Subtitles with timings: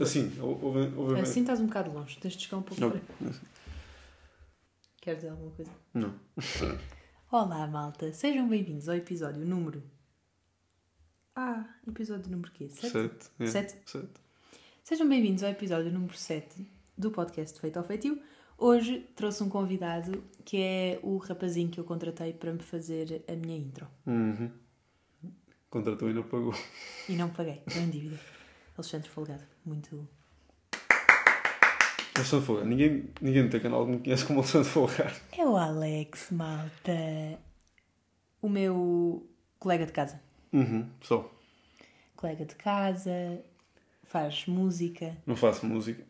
[0.00, 3.00] Assim, ouve, ouve Assim estás um bocado longe, tens de chegar um pouco Não, para.
[5.00, 5.70] Queres dizer alguma coisa?
[5.92, 6.14] não.
[7.30, 8.12] Olá, malta.
[8.12, 9.82] Sejam bem-vindos ao episódio número...
[11.34, 12.68] Ah, episódio número quê?
[12.68, 12.90] Sete?
[12.90, 13.30] Sete.
[13.40, 13.46] é.
[13.46, 13.76] Sete?
[13.86, 14.20] Sete.
[14.84, 16.64] Sejam bem-vindos ao episódio número 7
[16.96, 18.20] do podcast Feito ao Feitio.
[18.56, 23.32] Hoje trouxe um convidado que é o rapazinho que eu contratei para me fazer a
[23.34, 23.88] minha intro.
[24.06, 24.50] Uhum.
[25.70, 26.54] Contratou e não pagou.
[27.08, 28.18] E não paguei, estou em dívida.
[28.76, 30.08] Alexandre Folgado, muito...
[32.16, 32.64] Alexandre Folgar.
[32.66, 35.14] Ninguém, ninguém no teu canal me conhece como Alexandre Folgar.
[35.32, 37.38] É o Alex, malta.
[38.40, 39.26] O meu
[39.58, 40.20] colega de casa.
[40.52, 40.88] Uhum.
[41.02, 41.30] Só.
[42.16, 43.42] Colega de casa,
[44.04, 46.04] faz música, Não faço música.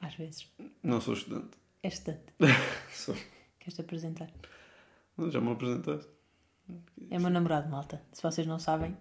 [0.00, 0.46] às vezes.
[0.82, 1.56] Não sou estudante.
[1.82, 2.24] É estudante.
[2.92, 3.14] Sou.
[3.58, 4.30] Queres-te apresentar?
[5.16, 6.10] Mas Já me apresentaste.
[7.10, 8.02] É meu namorado, malta.
[8.12, 8.96] Se vocês não sabem,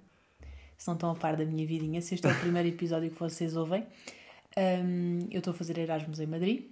[0.78, 3.20] se não estão a par da minha vidinha, se este é o primeiro episódio que
[3.20, 3.86] vocês ouvem,
[4.58, 6.66] hum, eu estou a fazer Erasmus em Madrid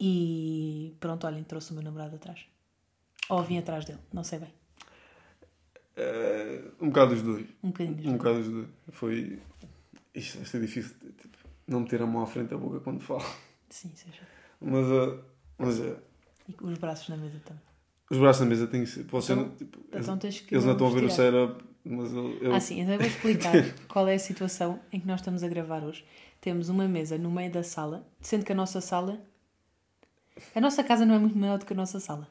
[0.00, 2.40] e pronto, olhem, trouxe o meu namorado atrás.
[3.28, 4.52] Ou vim atrás dele, não sei bem.
[5.96, 7.46] Eh, um bocado dos dois.
[7.62, 7.96] Um bocadinho.
[7.96, 8.68] dos Um bocado dos dois.
[8.92, 9.38] Foi.
[10.14, 10.94] Isto, isto é difícil.
[11.20, 11.36] Tipo,
[11.66, 13.24] não meter a mão à frente da boca quando falo.
[13.68, 14.22] Sim, seja.
[14.60, 15.18] Mas, eh,
[15.58, 15.96] mas é.
[16.48, 17.62] E os braços na mesa também.
[18.10, 19.02] Os braços na mesa têm que ser.
[19.04, 20.54] Você Então- não, tipo, Então tens que.
[20.54, 22.38] eles não estão a ver o setup, mas eu.
[22.42, 23.52] eu Ah, sim, então eu vou explicar
[23.88, 26.04] qual é a situação em que nós estamos a gravar hoje.
[26.40, 29.20] Temos uma mesa no meio da sala, sendo que a nossa sala.
[30.54, 32.28] A nossa casa não é muito maior do que a nossa sala.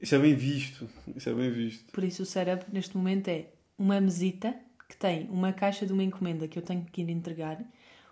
[0.00, 0.88] Isso é bem visto.
[1.14, 1.92] Isso é bem visto.
[1.92, 3.46] Por isso o setup neste momento é
[3.78, 4.54] uma mesita
[4.88, 7.62] que tem uma caixa de uma encomenda que eu tenho que ir entregar.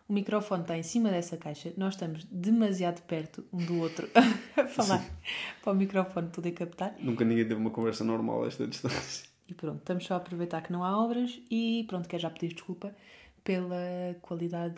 [0.08, 1.72] O microfone está em cima dessa caixa.
[1.76, 4.08] Nós estamos demasiado perto um do outro
[4.56, 5.04] a falar
[5.62, 6.94] para o microfone poder captar.
[6.98, 9.28] Nunca ninguém teve uma conversa normal a esta distância.
[9.48, 12.52] E pronto, estamos só a aproveitar que não há obras e pronto, quero já pedir
[12.52, 12.94] desculpa
[13.42, 14.76] pela qualidade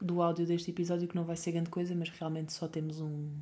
[0.00, 3.38] do áudio deste episódio, que não vai ser grande coisa, mas realmente só temos um,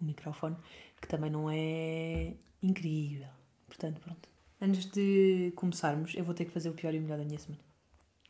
[0.00, 0.56] um microfone
[1.00, 3.26] que também não é incrível.
[3.66, 4.28] Portanto, pronto.
[4.60, 7.38] Antes de começarmos, eu vou ter que fazer o pior e o melhor da minha
[7.38, 7.60] semana.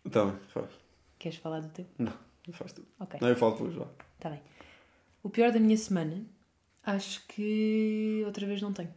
[0.02, 0.70] Bem, faz.
[1.18, 1.86] Queres falar do teu?
[1.98, 2.12] Não,
[2.52, 2.88] faz tudo.
[2.98, 3.86] Ok, Não, eu falo depois, vá.
[4.16, 4.40] está bem.
[5.22, 6.24] O pior da minha semana,
[6.82, 8.92] acho que outra vez não tenho.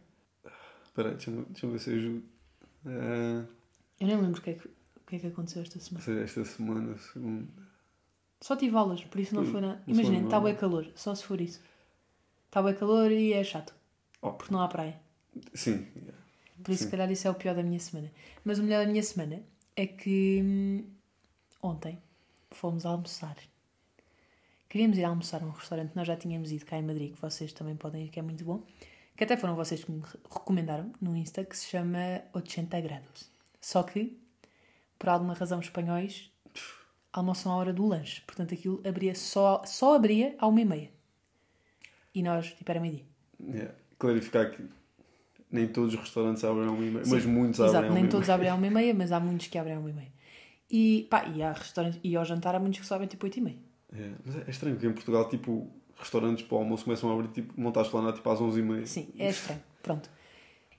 [0.86, 2.24] Espera aí, deixa-me deixa ver se eu ajudo.
[2.86, 3.44] Eh,
[4.00, 6.20] Eu nem lembro o que é que, o que, é que aconteceu esta semana.
[6.22, 7.46] esta semana, segunda.
[8.40, 9.82] Só tive aulas, por isso não foi nada.
[9.86, 11.60] Imaginem, está bem calor, só se for isso.
[12.46, 13.74] Está bem calor e é chato,
[14.22, 14.98] Oh, porque não há praia.
[15.54, 15.86] sim.
[16.62, 18.10] Por isso, se calhar, isso é o pior da minha semana.
[18.44, 19.42] Mas o melhor da minha semana
[19.76, 20.84] é que hum,
[21.62, 21.98] ontem
[22.50, 23.36] fomos almoçar.
[24.68, 27.20] Queríamos ir almoçar a um restaurante que nós já tínhamos ido cá em Madrid, que
[27.20, 28.62] vocês também podem ir, que é muito bom.
[29.16, 33.30] Que até foram vocês que me re- recomendaram no Insta, que se chama 80 grados.
[33.60, 34.18] Só que,
[34.98, 36.30] por alguma razão, os espanhóis
[37.12, 38.20] almoçam à hora do lanche.
[38.26, 40.90] Portanto, aquilo abria só, só abria à uma e meia.
[42.14, 43.04] E nós, tipo, era meio-dia.
[43.40, 43.74] Yeah.
[43.98, 44.62] Clarificar que
[45.50, 48.02] nem todos os restaurantes abrem ao uma e meia, Sim, mas muitos Exato, abrem nem
[48.02, 49.90] uma e todos abrem à uma e meia, mas há muitos que abrem à uma
[49.90, 50.12] e meia.
[50.70, 53.38] E, pá, e, há restaurantes, e ao jantar há muitos que só abrem tipo 8
[53.38, 53.58] e meia.
[53.92, 57.28] É, mas é estranho que em Portugal, tipo, restaurantes para o almoço começam a abrir,
[57.28, 58.86] tipo, montar a esplanada tipo às 11h30.
[58.86, 59.62] Sim, é estranho.
[59.82, 60.10] Pronto.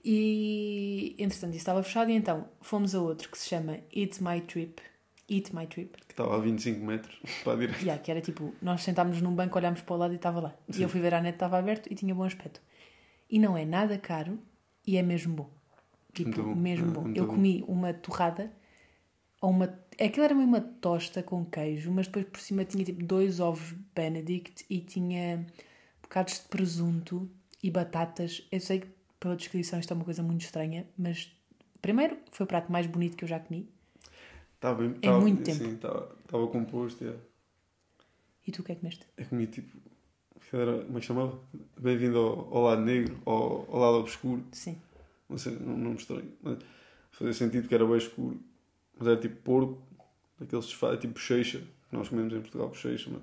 [0.03, 4.39] E, entretanto, isso estava fechado e então fomos a outro que se chama Eat My
[4.41, 4.81] Trip.
[5.29, 5.97] Eat My Trip.
[6.07, 7.81] Que estava a 25 metros para a direita.
[7.81, 10.55] Yeah, que era tipo, nós sentámos num banco, olhámos para o lado e estava lá.
[10.77, 12.61] E eu fui ver a net, estava aberto e tinha bom aspecto.
[13.29, 14.39] E não é nada caro
[14.85, 15.49] e é mesmo bom.
[16.13, 16.55] Tipo, bom.
[16.55, 17.01] mesmo É, bom.
[17.01, 17.33] muito Eu bom.
[17.33, 18.51] comi uma torrada,
[19.41, 19.67] ou uma...
[20.05, 23.73] aquilo era meio uma tosta com queijo, mas depois por cima tinha tipo dois ovos
[23.95, 25.45] Benedict e tinha
[26.01, 27.29] bocados de presunto
[27.63, 28.45] e batatas.
[28.51, 28.87] Eu sei que
[29.19, 31.31] pela descrição isto é uma coisa muito estranha, mas
[31.81, 33.67] primeiro foi o prato mais bonito que eu já comi.
[34.55, 35.57] Estava bem, Em estava- muito tempo.
[35.63, 37.03] Sim, estava, composto.
[37.03, 37.21] Yeah.
[38.47, 39.05] E tu o que é que comeste?
[39.17, 39.77] Eu comi tipo.
[40.53, 41.39] Era, como é que chamava?
[41.77, 44.43] Bem-vindo ao, ao lado negro, ao, ao lado obscuro.
[44.53, 44.77] Sim.
[45.29, 46.31] Não sei, não, não me estranho.
[47.11, 48.39] Fazia sentido que era bem escuro.
[48.97, 49.77] Mas era tipo porco,
[50.39, 51.59] daqueles desfazes, tipo bochecha.
[51.89, 53.21] que Nós comemos em Portugal bochecha, mas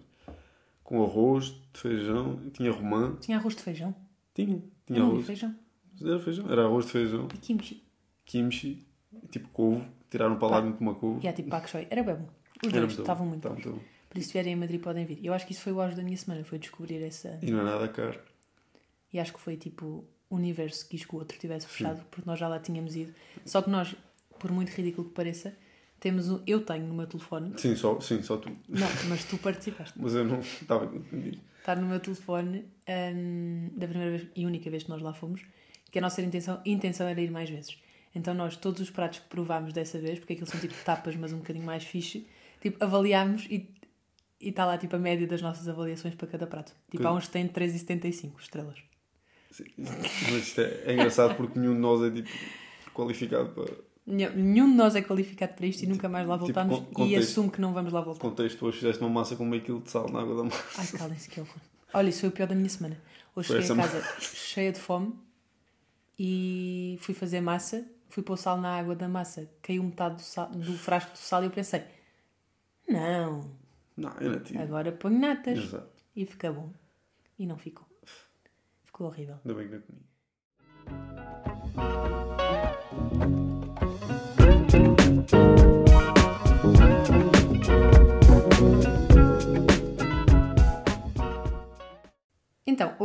[0.83, 3.17] com arroz, de feijão, tinha romã.
[3.21, 3.95] Tinha arroz de feijão.
[4.35, 5.27] Tinha, Eu tinha não vi arroz.
[5.27, 5.55] feijão.
[6.03, 7.83] Era feijão, era arroz de feijão, E kimchi.
[8.25, 8.87] kimchi,
[9.31, 9.87] tipo couve.
[10.11, 11.25] Tiraram para lá muito uma couve.
[11.25, 11.87] E há tipo pak choi.
[11.91, 12.29] Era bem bom.
[12.65, 13.55] Os dois estavam muito bons.
[13.55, 13.79] muito bom.
[14.09, 15.19] Por isso, se vierem a Madrid, podem vir.
[15.25, 16.45] Eu acho que isso foi o auge da minha semana.
[16.45, 17.39] Foi descobrir essa.
[17.43, 18.21] E não é nada caro.
[19.13, 20.05] E acho que foi tipo.
[20.31, 23.13] O universo quis que o outro tivesse fechado, porque nós já lá tínhamos ido.
[23.45, 23.95] Só que nós,
[24.39, 25.55] por muito ridículo que pareça,
[26.05, 26.41] temos um.
[26.47, 27.55] Eu tenho no meu telefone.
[27.59, 28.51] Sim, só, sim, só tu.
[28.69, 29.95] Não, mas tu participaste.
[29.99, 31.41] Mas eu não estava entendido.
[31.59, 35.41] Está no meu telefone hum, da primeira vez e única vez que nós lá fomos,
[35.91, 37.79] que a nossa intenção, intenção era ir mais vezes.
[38.15, 41.33] Então nós, todos os pratos que provámos dessa vez, porque aqueles são tipo tapas, mas
[41.33, 42.27] um bocadinho mais fixe,
[42.61, 43.67] tipo, avaliámos e
[44.41, 46.75] e está lá tipo a média das nossas avaliações para cada prato.
[46.91, 48.77] Tipo, Que- há uns que têm 3,75 estrelas.
[49.51, 49.65] Sim.
[49.79, 52.29] Mas isto é, é engraçado porque nenhum de nós é tipo
[52.93, 53.73] qualificado para
[54.07, 57.31] Nenhum de nós é qualificado para isto e nunca mais lá Tipo, voltamos e contexto.
[57.31, 58.21] assumo que não vamos lá voltar.
[58.21, 58.65] contexto.
[58.67, 60.63] Hoje fizeste uma massa com meio quilo de sal na água da massa.
[60.77, 61.57] Ai, calem-se que horror.
[61.95, 63.01] Olha, isso foi o pior da minha semana.
[63.35, 65.15] Hoje Foi cheguei a casa cheia de fome
[66.19, 70.51] e fui fazer massa, fui pôr sal na água da massa, caiu metade do, sal-
[70.51, 71.83] do frasco do sal e eu pensei,
[72.89, 73.51] não,
[73.97, 74.59] Não, eu não tive.
[74.59, 75.89] agora ponho natas Exato.
[76.15, 76.71] e fica bom.
[77.39, 77.87] E não ficou.
[78.85, 79.37] Ficou horrível.
[79.45, 80.05] Ainda bem que não comi.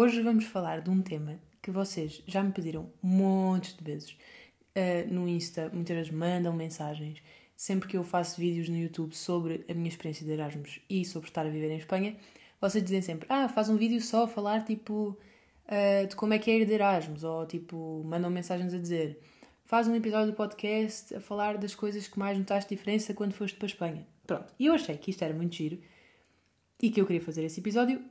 [0.10, 4.18] Hoje vamos falar de um tema que vocês já me pediram montes de vezes
[4.76, 7.22] uh, no Insta, muitas vezes mandam mensagens.
[7.56, 11.30] Sempre que eu faço vídeos no YouTube sobre a minha experiência de Erasmus e sobre
[11.30, 12.18] estar a viver em Espanha,
[12.60, 15.16] vocês dizem sempre: Ah, faz um vídeo só a falar tipo
[15.68, 19.20] uh, de como é que é ir de Erasmus, ou tipo, mandam mensagens a dizer:
[19.64, 23.56] Faz um episódio do podcast a falar das coisas que mais notaste diferença quando foste
[23.58, 24.08] para a Espanha.
[24.26, 25.80] Pronto, e eu achei que isto era muito giro
[26.82, 28.04] e que eu queria fazer esse episódio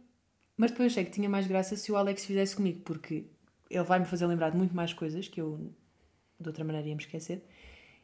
[0.59, 3.25] mas depois achei que tinha mais graça se o Alex fizesse comigo, porque
[3.71, 5.73] ele vai-me fazer lembrar de muito mais coisas que eu
[6.39, 7.43] de outra maneira ia me esquecer.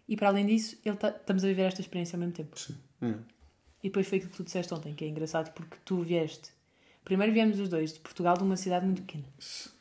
[0.09, 2.59] E para além disso, ele tá- estamos a viver esta experiência ao mesmo tempo.
[2.59, 2.77] Sim.
[3.03, 3.09] É.
[3.83, 6.51] E depois foi aquilo que tu disseste ontem, que é engraçado porque tu vieste.
[7.05, 9.25] Primeiro viemos os dois de Portugal, de uma cidade muito pequena,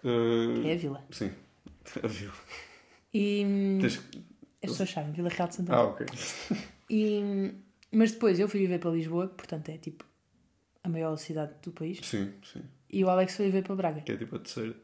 [0.04, 1.04] eh, que é a Vila.
[1.12, 1.31] Sim.
[2.04, 2.31] A Viu.
[3.14, 3.98] E Tens...
[4.64, 6.06] as pessoas sabem, Vila Real de Santa Ah, ok.
[6.90, 7.54] E,
[7.92, 10.04] mas depois eu fui viver para Lisboa, portanto é tipo
[10.83, 12.62] a maior cidade do país, Sim, sim.
[12.89, 14.01] e o Alex foi viver para Braga.
[14.01, 14.75] Que é tipo a terceira.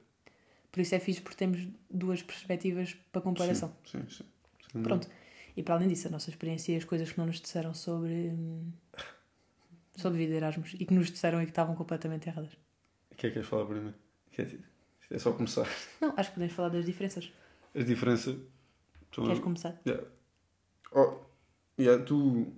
[0.72, 3.76] Por isso é fixe porque temos duas perspectivas para comparação.
[3.86, 4.24] Sim, sim.
[4.72, 4.84] sim.
[4.84, 5.08] Pronto.
[5.58, 8.30] E para além disso, a nossa experiência e as coisas que não nos disseram sobre.
[8.30, 8.72] hum,
[9.98, 12.54] sobre vida de Erasmus e que nos disseram e que estavam completamente erradas.
[13.12, 13.94] O que é que queres falar primeiro?
[14.32, 14.48] Que é,
[15.12, 15.68] é só começar.
[16.00, 17.30] Não, acho que podemos falar das diferenças.
[17.76, 18.38] As diferenças.
[19.14, 19.82] são- Queres começar?
[19.86, 20.08] Yeah.
[20.94, 21.18] Oh,
[21.78, 22.54] yeah, tu,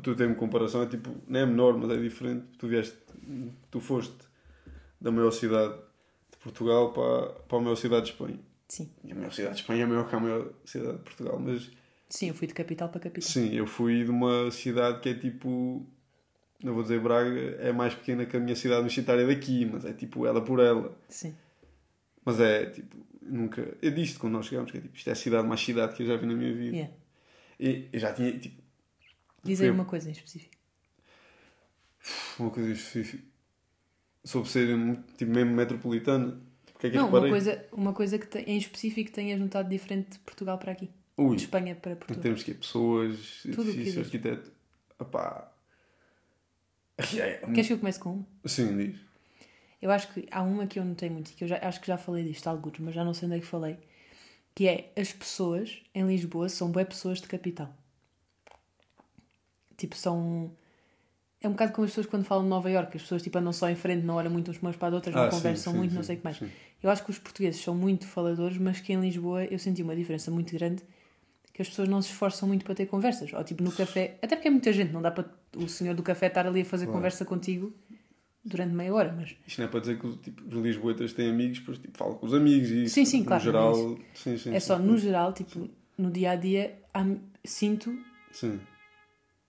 [0.00, 2.46] o teu termo de comparação é tipo, não é menor, mas é diferente.
[2.58, 2.96] Tu vieste,
[3.70, 4.16] tu foste
[5.00, 5.74] da maior cidade
[6.30, 8.38] de Portugal para, para a maior cidade de Espanha.
[8.66, 8.90] Sim.
[9.04, 11.70] E a maior cidade de Espanha é maior que a maior cidade de Portugal, mas
[12.08, 13.30] Sim, eu fui de capital para capital.
[13.30, 15.86] sim, eu fui de uma cidade que é tipo,
[16.62, 17.30] não vou dizer Braga,
[17.60, 20.96] é mais pequena que a minha cidade universitária daqui, mas é tipo ela por ela.
[21.08, 21.34] Sim.
[22.24, 23.76] Mas é tipo, nunca.
[23.80, 26.02] Eu disse quando nós chegámos que é tipo, isto é a cidade mais cidade que
[26.02, 26.76] eu já vi na minha vida.
[26.76, 26.94] Yeah.
[27.60, 28.60] E eu já tinha tipo,
[29.42, 30.54] Diz aí uma coisa em específico.
[32.38, 33.24] uma coisa específica
[34.24, 34.66] sobre ser
[35.16, 36.40] tipo, mesmo metropolitana.
[36.78, 40.12] Que é que não, uma coisa, uma coisa que te- em específico tenhas notado diferente
[40.12, 40.90] de Portugal para aqui.
[41.16, 42.22] Ui, De Espanha para em Portugal.
[42.22, 42.54] termos de quê?
[42.54, 44.50] pessoas, que edifícios, arquiteto.
[44.98, 45.52] Opá.
[46.98, 48.26] É, Queres que eu comece com uma?
[48.46, 48.98] Sim, diz.
[49.80, 51.86] Eu acho que há uma que eu notei muito e que eu já, acho que
[51.86, 53.78] já falei disto alguns, mas já não sei onde é que falei.
[54.54, 57.74] Que é as pessoas em Lisboa são boas pessoas de capital.
[59.80, 60.50] Tipo, são.
[61.42, 63.52] É um bocado como as pessoas quando falam de Nova Iorque, as pessoas tipo, andam
[63.52, 65.78] só em frente, não olham muito umas para as outras, não Ah, sim, conversam sim,
[65.78, 66.36] muito, sim, não sei o que mais.
[66.36, 66.50] sim.
[66.82, 69.96] Eu acho que os portugueses são muito faladores, mas que em Lisboa eu senti uma
[69.96, 70.82] diferença muito grande
[71.54, 73.32] que as pessoas não se esforçam muito para ter conversas.
[73.32, 75.24] Ou tipo no café, até porque é muita gente, não dá para
[75.56, 76.98] o senhor do café estar ali a fazer Claro.
[76.98, 77.72] conversa contigo
[78.44, 81.30] durante meia hora, mas Isto não é para dizer que os, tipo, os lisboetas têm
[81.30, 82.94] amigos, depois tipo, falam com os amigos e isso.
[82.94, 86.32] Sim, sim, no claro, geral, não sim, sim, é só no geral, tipo, no dia
[86.32, 86.78] a dia,
[87.44, 87.96] sinto.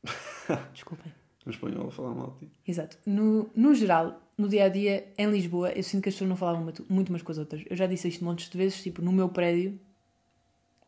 [0.73, 1.11] Desculpem.
[1.45, 2.35] no espanhol a falar mal.
[2.39, 2.51] Tipo.
[2.67, 2.97] Exato.
[3.05, 6.35] No, no geral, no dia a dia, em Lisboa, eu sinto que as pessoas não
[6.37, 7.63] falavam muito, muito umas com as outras.
[7.69, 9.79] Eu já disse isto montes de vezes, tipo, no meu prédio,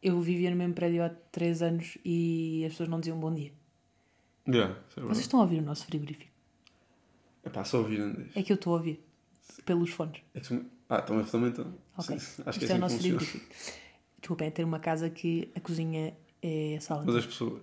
[0.01, 3.51] eu vivia no mesmo prédio há 3 anos e as pessoas não diziam bom dia.
[4.47, 6.29] Yeah, é Vocês estão a ouvir o nosso frigorífico?
[7.43, 8.29] É pá, só ouvir Andrés.
[8.35, 9.01] É que eu estou a ouvir
[9.65, 10.21] pelos fones.
[10.33, 11.73] É que Ah, também, também estão.
[11.97, 12.19] Ok.
[12.19, 13.45] Sim, acho Isto que é, é assim o que nosso frigorífico.
[14.19, 17.03] Desculpem, é ter uma casa que a cozinha é a sala.
[17.05, 17.61] Mas as pessoas.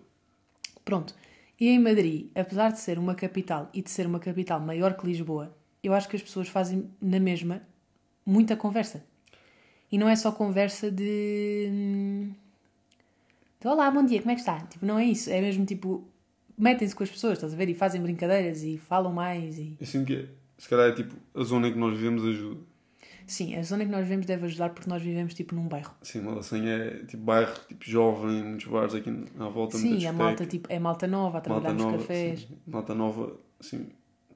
[0.84, 1.14] Pronto.
[1.60, 5.06] E em Madrid, apesar de ser uma capital e de ser uma capital maior que
[5.06, 7.60] Lisboa, eu acho que as pessoas fazem na mesma
[8.24, 9.04] muita conversa.
[9.92, 12.30] E não é só conversa de.
[13.60, 14.58] de Olá, bom dia, como é que está?
[14.60, 15.28] Tipo, não é isso.
[15.28, 16.08] É mesmo tipo.
[16.56, 17.68] Metem-se com as pessoas, estás a ver?
[17.68, 19.58] E fazem brincadeiras e falam mais.
[19.58, 19.76] E...
[19.78, 20.28] Eu sinto que é.
[20.56, 22.69] Se calhar é tipo a zona em que nós vivemos ajuda.
[23.30, 25.94] Sim, a zona que nós vivemos deve ajudar porque nós vivemos tipo num bairro.
[26.02, 29.08] Sim, uma assim é tipo bairro, tipo jovem, muitos bares aqui
[29.38, 32.40] à volta, Sim, a malta tipo, é malta nova a trabalhar malta nos nova, cafés.
[32.40, 32.48] sim.
[32.66, 33.86] malta nova, assim,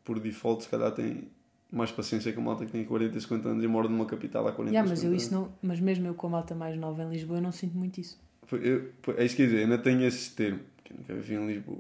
[0.05, 1.29] por default, se calhar tem
[1.73, 4.47] mais paciência que a malta que tem 40 e 50 anos e mora numa capital
[4.47, 5.23] há 40 Yeah, mas 50 eu anos.
[5.25, 7.77] isso não, mas mesmo eu com a malta mais nova em Lisboa eu não sinto
[7.77, 8.17] muito isso.
[8.53, 11.47] Eu, é isso que quer dizer, ainda tenho esse termo, que eu nunca vivi em
[11.49, 11.79] Lisboa.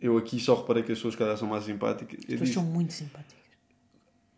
[0.00, 2.18] Eu aqui só reparei que as pessoas cada são mais simpáticas.
[2.20, 3.43] As Eu pessoas são muito simpáticas.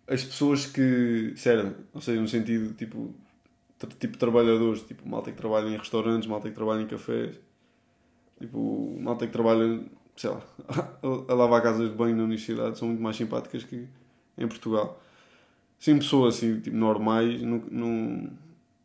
[0.08, 3.14] As pessoas que, sério, ou seja, no sentido tipo,
[3.78, 7.38] tra- tipo trabalhadores, tipo malta que trabalha em restaurantes, malta que trabalha em cafés,
[8.40, 9.82] tipo malta que trabalha,
[10.16, 10.42] sei lá,
[11.28, 13.86] a, lavar casas de banho na universidade, são muito mais simpáticas que
[14.38, 15.02] em Portugal.
[15.78, 18.30] Sim, pessoas assim, tipo, normais, não, não,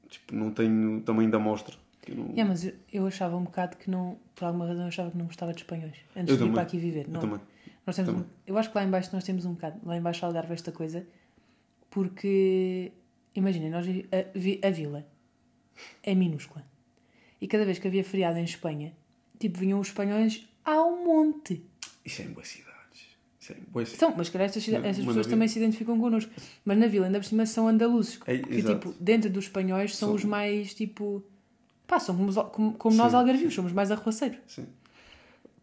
[0.10, 1.76] tipo, não tenho tamanho da amostra.
[2.10, 5.12] não- É, mas eu, eu achava um bocado que não, por alguma razão, eu achava
[5.12, 5.94] que não gostava de espanhóis.
[6.16, 6.52] Antes Eu de vir também.
[6.54, 7.06] para aqui viver.
[7.06, 7.40] eu Não, também.
[7.86, 10.02] Nós temos um- eu acho que lá em baixo nós temos um bocado, lá em
[10.02, 11.06] baixo Algarve esta coisa,
[11.90, 12.92] porque
[13.36, 15.06] imaginem, nós a, a vila
[16.04, 16.66] é minúscula.
[17.40, 18.94] E cada vez que havia feriado em Espanha,
[19.40, 21.64] tipo, vinham os espanhóis ao monte.
[22.06, 22.72] Isso é em boas cidades.
[23.40, 23.94] Isso é em boas cidades.
[24.04, 26.32] Então, mas calhar estas, estas pessoas vila- também se identificam connosco.
[26.64, 28.20] Mas na vila, ainda por cima, são andaluzes.
[28.28, 28.90] É, que, exato.
[28.92, 31.24] tipo, dentro dos espanhóis, são São- os mais, tipo...
[31.88, 34.38] Pá, são como, como, como nós algarvios, somos mais arruaceiros.
[34.48, 34.68] Sim.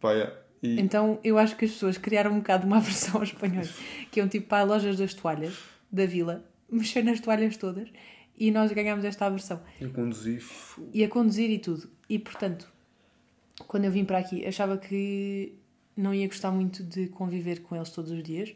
[0.00, 0.36] Pá, yeah.
[0.62, 3.72] E, Então eu acho que as pessoas criaram um bocado uma aversão aos espanhóis,
[4.10, 5.56] que iam tipo para as lojas das toalhas
[5.90, 7.88] da vila, mexer nas toalhas todas
[8.36, 9.60] e nós ganhámos esta aversão.
[9.80, 10.38] eu conduzi.
[10.38, 11.88] fu- E a conduzir e tudo.
[12.08, 12.68] E portanto,
[13.66, 15.52] quando eu vim para aqui, achava que
[15.96, 18.52] não ia gostar muito de conviver com eles todos os dias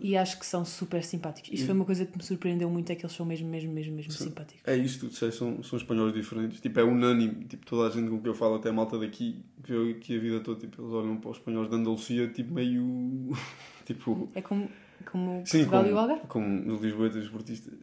[0.00, 1.50] e acho que são super simpáticos.
[1.52, 3.72] Isso E- foi uma coisa que me surpreendeu muito, é que eles são mesmo, mesmo,
[3.72, 4.24] mesmo, mesmo Sim.
[4.24, 4.62] simpáticos.
[4.66, 6.60] É isto, tu disseste, são, são espanhóis diferentes.
[6.60, 7.44] Tipo, é unânime.
[7.44, 10.16] Tipo, toda a gente com que eu falo, até a malta daqui, que eu aqui
[10.16, 13.30] a vida toda, tipo, eles olham para os espanhóis de Andalucia, tipo, meio.
[13.84, 14.30] tipo.
[14.34, 14.70] É como,
[15.10, 16.26] como Sim, Portugal como, e o Algarve.
[16.28, 17.74] como os lisboetas os esportistas.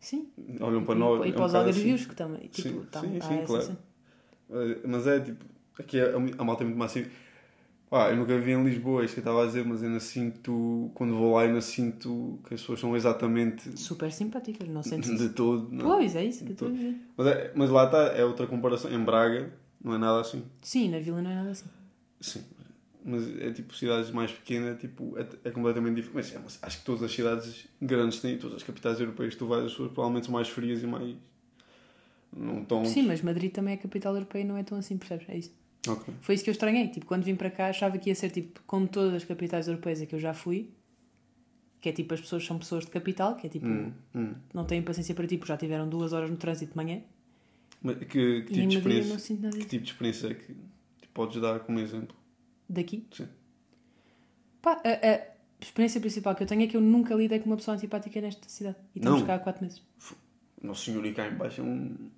[0.00, 0.28] Sim.
[0.60, 1.24] Olham para e, nós.
[1.24, 2.08] e é um para os algarvios assim.
[2.08, 2.48] que também.
[2.48, 3.78] Tipo, Sim, tá, sim, tá sim, essa claro.
[4.50, 5.44] É, Mas é tipo,
[5.78, 7.10] aqui é, a malta é muito massiva.
[7.96, 10.00] Pá, eu nunca vi em Lisboa, isso que eu estava a dizer, mas eu ainda
[10.00, 14.82] sinto, quando vou lá, eu ainda sinto que as pessoas são exatamente Super simpáticas, não
[14.82, 15.32] sentes de isso?
[15.32, 15.70] todo.
[15.72, 15.82] Não.
[15.86, 16.94] Pois, é isso que eu estou a dizer.
[17.16, 18.92] Mas, é- mas lá está, é outra comparação.
[18.92, 19.50] Em Braga,
[19.82, 20.44] não é nada assim.
[20.60, 21.64] Sim, na vila não é nada assim.
[22.20, 22.44] Sim.
[23.02, 26.14] Mas é tipo, cidades mais pequenas, tipo, é, é completamente diferente.
[26.16, 29.38] Mas, é, mas acho que todas as cidades grandes têm, todas as capitais europeias que
[29.38, 31.16] tu vais, as pessoas provavelmente são mais frias e mais.
[32.30, 32.84] Não tão.
[32.84, 35.26] Sim, mas Madrid também é capital europeia e não é tão assim, percebes?
[35.30, 35.52] É isso.
[35.88, 36.14] Ok.
[36.20, 36.88] Foi isso que eu estranhei.
[36.88, 40.00] Tipo, quando vim para cá, achava que ia ser tipo, como todas as capitais europeias
[40.00, 40.70] a que eu já fui,
[41.80, 44.34] que é tipo, as pessoas são pessoas de capital, que é tipo, Hum, hum.
[44.52, 47.00] não têm paciência para tipo, já tiveram duas horas no trânsito de manhã.
[47.82, 49.12] Mas que, que tipo de experiência?
[49.12, 52.16] não sinto nada Que tipo de experiência é que tipo, podes dar como exemplo?
[52.68, 53.06] Daqui.
[53.12, 53.28] Sim.
[54.62, 55.20] Pá, a, a
[55.60, 58.48] experiência principal que eu tenho é que eu nunca lidei com uma pessoa antipática nesta
[58.48, 58.76] cidade.
[58.94, 59.26] E estamos Não.
[59.26, 59.82] cá há quatro meses.
[60.60, 62.10] Nosso senhor e cá em baixo é um.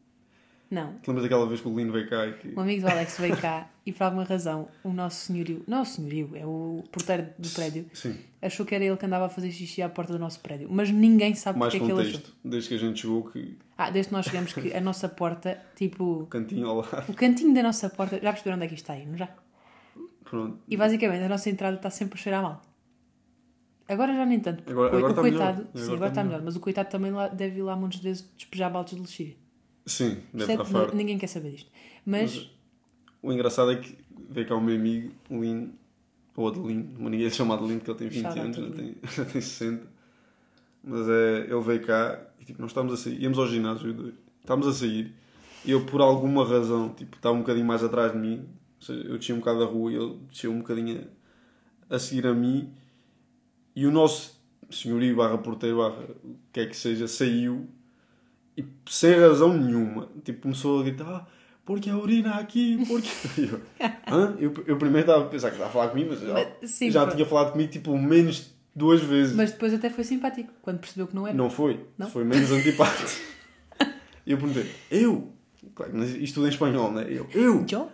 [0.71, 0.95] Não.
[0.99, 2.49] Te lembras daquela vez que o Lino veio cá que.
[2.55, 5.85] Um amigo do Alex veio cá e por alguma razão o nosso senhorio, não o
[5.87, 9.51] senhorio, é o porteiro do prédio, Sim, achou que era ele que andava a fazer
[9.51, 10.69] xixi à porta do nosso prédio.
[10.71, 12.21] Mas ninguém sabe mais porque é que ele achou.
[12.21, 12.37] contexto.
[12.45, 15.59] Desde que a gente chegou, que Ah, desde que nós chegamos que a nossa porta,
[15.75, 17.05] tipo, o cantinho ao lado.
[17.11, 19.29] o cantinho da nossa porta, já perceberam onde é que isto está aí, não já?
[20.25, 20.59] Pronto.
[20.69, 22.61] E basicamente a nossa entrada está sempre a cheirar mal.
[23.89, 24.59] Agora já nem tanto.
[24.65, 25.71] porque Agora- o agora está coitado, melhor.
[25.75, 28.01] sim, Agora agora está está melhor, mas o coitado também lá, deve ir lá muitas
[28.01, 29.37] vezes despejar baldes de lixíria.
[29.89, 30.95] Sim, deve é- estar farto.
[30.95, 31.71] ninguém quer saber disto.
[32.05, 32.51] Mas, Mas
[33.23, 33.97] o engraçado é que
[34.29, 35.73] veio cá o meu amigo, o Lino,
[36.37, 38.69] ou outro Lino, mas ninguém é chamado Lino porque ele tem 20 Shout out anos,
[38.77, 39.87] já tem, já tem 60.
[40.85, 43.97] Mas é, ele veio cá e tipo, nós estávamos a sair, íamos ao ginásio os
[43.97, 45.13] dois, estávamos a sair
[45.65, 48.47] e eu por alguma razão, tipo, estava um bocadinho mais atrás de mim,
[48.81, 51.09] ou seja, eu descia um bocado da rua e ele desceu um bocadinho
[51.91, 52.73] a, a seguir a mim
[53.75, 54.41] e o nosso
[54.71, 57.69] senhorio barra porteiro barra o que é que seja, saiu
[58.59, 61.27] e sem razão nenhuma, tipo, começou a gritar, ah,
[61.65, 63.09] porque a urina aqui, porque...
[63.41, 63.61] Eu,
[64.11, 64.37] Hã?
[64.41, 66.91] eu, eu primeiro estava a pensar que estava a falar comigo, mas já, Mas, sim,
[66.91, 69.35] já tinha falado comigo tipo menos duas vezes.
[69.37, 71.37] mas depois até foi simpático, quando percebeu que não era.
[71.37, 71.85] Não foi.
[71.97, 72.09] Não?
[72.11, 73.11] Foi menos antipático.
[74.27, 75.33] E eu perguntei, eu?
[75.75, 77.07] Claro, mas isto tudo em espanhol, né?
[77.09, 77.65] Eu, eu?
[77.71, 77.91] Eu?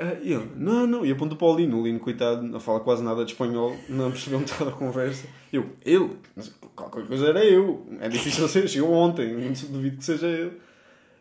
[0.00, 1.04] Ah, e ele, não, não.
[1.04, 1.80] E apontou para o Lino.
[1.80, 5.26] O Lino, coitado, não fala quase nada de espanhol, não percebeu metade da conversa.
[5.52, 6.16] Eu, ele?
[6.76, 7.84] Qualquer coisa era eu.
[8.00, 10.52] É difícil ser, chegou ontem, não duvido que seja eu.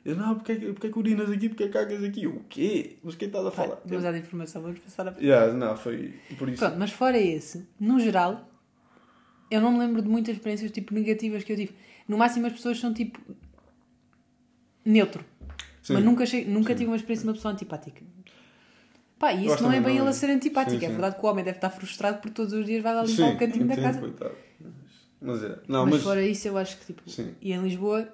[0.06, 2.24] Eu, não, porque é, que- porque é que urinas aqui, porque é que cagas aqui?
[2.24, 2.98] Eu, o quê?
[3.04, 3.82] Mas quem estás a falar?
[3.84, 5.12] Vamos dar de informação, vamos passar a.
[5.20, 6.60] Yeah, não, foi por isso.
[6.60, 8.48] Pronto, mas fora esse, no geral,
[9.52, 11.74] eu não me lembro de muitas experiências tipo negativas que eu tive.
[12.08, 13.20] No máximo as pessoas são tipo
[14.86, 15.26] neutro.
[15.82, 15.94] Sim.
[15.96, 16.78] Mas nunca, che- nunca Sim.
[16.78, 18.02] tive uma experiência de uma pessoa antipática.
[19.20, 20.04] Pá, e isso não é bem não.
[20.04, 20.80] ele a ser antipático.
[20.80, 20.94] Sim, é sim.
[20.94, 23.38] verdade que o homem deve estar frustrado porque todos os dias vai lá limpar o
[23.38, 24.00] cantinho da casa.
[24.00, 24.36] coitado.
[25.20, 25.60] Mas é.
[25.68, 26.04] Não, mas, mas.
[26.04, 27.10] fora isso, eu acho que tipo.
[27.10, 27.34] Sim.
[27.42, 28.08] E em Lisboa,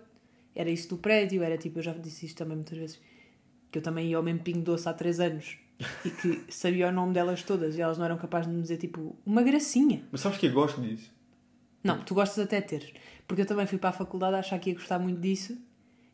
[0.56, 3.02] era isso do prédio, era tipo, eu já disse isto também muitas vezes,
[3.72, 5.58] que eu também ia ao mesmo Pingo Doce há 3 anos
[6.06, 8.78] e que sabia o nome delas todas e elas não eram capazes de me dizer
[8.78, 10.04] tipo uma gracinha.
[10.12, 11.12] Mas sabes que eu gosto disso?
[11.84, 12.94] Não, tu gostas até de ter.
[13.28, 15.58] Porque eu também fui para a faculdade a achar que ia gostar muito disso,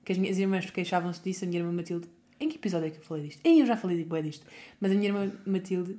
[0.04, 2.08] que as minhas irmãs queixavam-se disso, a minha irmã Matilde.
[2.40, 3.42] Em que episódio é que eu falei disto?
[3.46, 4.46] Em eu já falei de bué disto.
[4.80, 5.98] Mas a minha irmã Matilde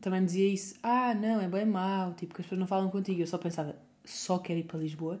[0.00, 0.74] também me dizia isso.
[0.82, 3.20] Ah, não, é bem mau, tipo, que as pessoas não falam contigo.
[3.20, 5.20] Eu só pensava, só quero ir para Lisboa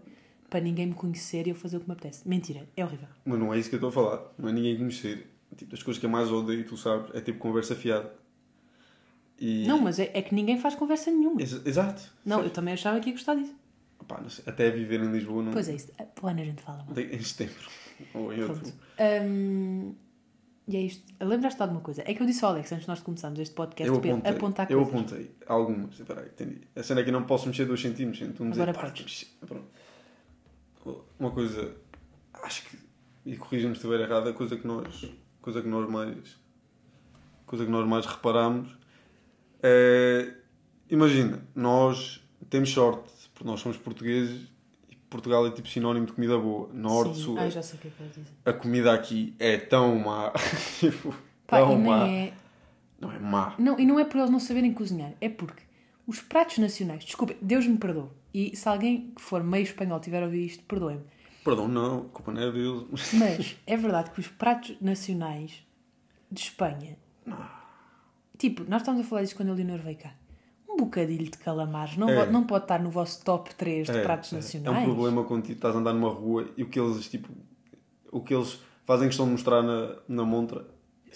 [0.50, 2.28] para ninguém me conhecer e eu fazer o que me apetece.
[2.28, 3.08] Mentira, é horrível.
[3.24, 4.32] Mas não é isso que eu estou a falar.
[4.38, 5.26] Não é ninguém conhecer.
[5.56, 8.12] Tipo, das coisas que eu mais odeio, tu sabes, é tipo conversa fiada.
[9.38, 9.66] E...
[9.66, 11.40] Não, mas é, é que ninguém faz conversa nenhuma.
[11.40, 12.02] Ex- Exato.
[12.24, 13.54] Não, eu também achava que ia gostar disso.
[14.06, 15.52] Pá, até viver em Lisboa não.
[15.52, 15.90] Pois é isso.
[15.98, 17.00] Ah, Para o ano a gente fala, mano.
[17.00, 17.70] Em setembro.
[18.14, 18.40] Ou em.
[19.24, 19.94] Hum,
[20.72, 21.12] e é isto.
[21.20, 22.02] Lembraste de alguma coisa?
[22.06, 24.70] É que eu disse ao Alex antes de nós começarmos este podcast Eu apontei, apontar
[24.70, 24.94] eu coisas.
[24.94, 26.00] apontei algumas.
[26.00, 26.60] Espera aí, entendi.
[26.74, 28.22] A cena é que eu não posso mexer 2 centímetros.
[28.22, 29.36] Então Agora podes.
[29.40, 31.04] Pronto.
[31.18, 31.76] Uma coisa,
[32.42, 32.78] acho que,
[33.24, 35.08] e corrija-me se estiver errado, a coisa que nós,
[35.40, 36.36] coisa que nós mais,
[37.46, 38.76] coisa que nós mais reparamos
[39.62, 40.34] é,
[40.90, 44.48] imagina, nós temos sorte, porque nós somos portugueses
[45.12, 47.22] Portugal é tipo sinónimo de comida boa, norte, Sim.
[47.22, 47.38] sul.
[47.38, 48.32] Ah, já sei o que é que vais dizer.
[48.44, 50.32] A comida aqui é tão má,
[50.80, 51.14] tipo,
[51.46, 52.08] Pá, tão e nem má.
[52.08, 52.32] é...
[52.98, 53.54] Não é má.
[53.58, 55.62] Não, e não é por eles não saberem cozinhar, é porque
[56.06, 58.08] os pratos nacionais, desculpem, Deus me perdoe.
[58.32, 61.04] E se alguém que for meio espanhol tiver a ouvir isto, perdoem-me.
[61.44, 63.12] Perdão, não, a culpa não é deles.
[63.14, 65.62] Mas é verdade que os pratos nacionais
[66.30, 66.96] de Espanha.
[68.38, 70.14] Tipo, nós estamos a falar disso quando a Leonor veio cá.
[70.72, 72.26] Um bocadilho de calamares não, É.
[72.30, 74.36] não pode estar no vosso top 3 de É, pratos é.
[74.36, 74.76] nacionais.
[74.76, 77.28] É um problema quando tipo, estás a andar numa rua e o que eles, tipo,
[78.10, 80.66] o que eles fazem questão de mostrar na, na montra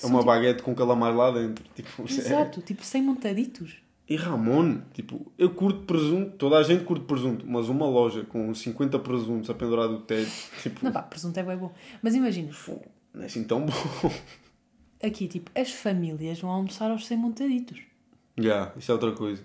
[0.03, 1.65] é uma tipo- baguete com calamar lá dentro.
[1.75, 3.77] Tipo, é- Exato, tipo sem montaditos.
[4.09, 8.55] E Ramon, tipo, eu curto presunto, toda a gente curte presunto, mas uma loja com
[8.55, 10.31] 50 presuntos a pendurar do teto,
[10.63, 11.73] tipo, Não pá, presunto é bem bom.
[12.01, 12.81] Mas imagina, pô,
[13.13, 13.73] não é assim tão bom.
[15.03, 17.81] aqui, tipo, as famílias vão almoçar aos sem montaditos.
[18.39, 19.43] Já, isso é outra coisa.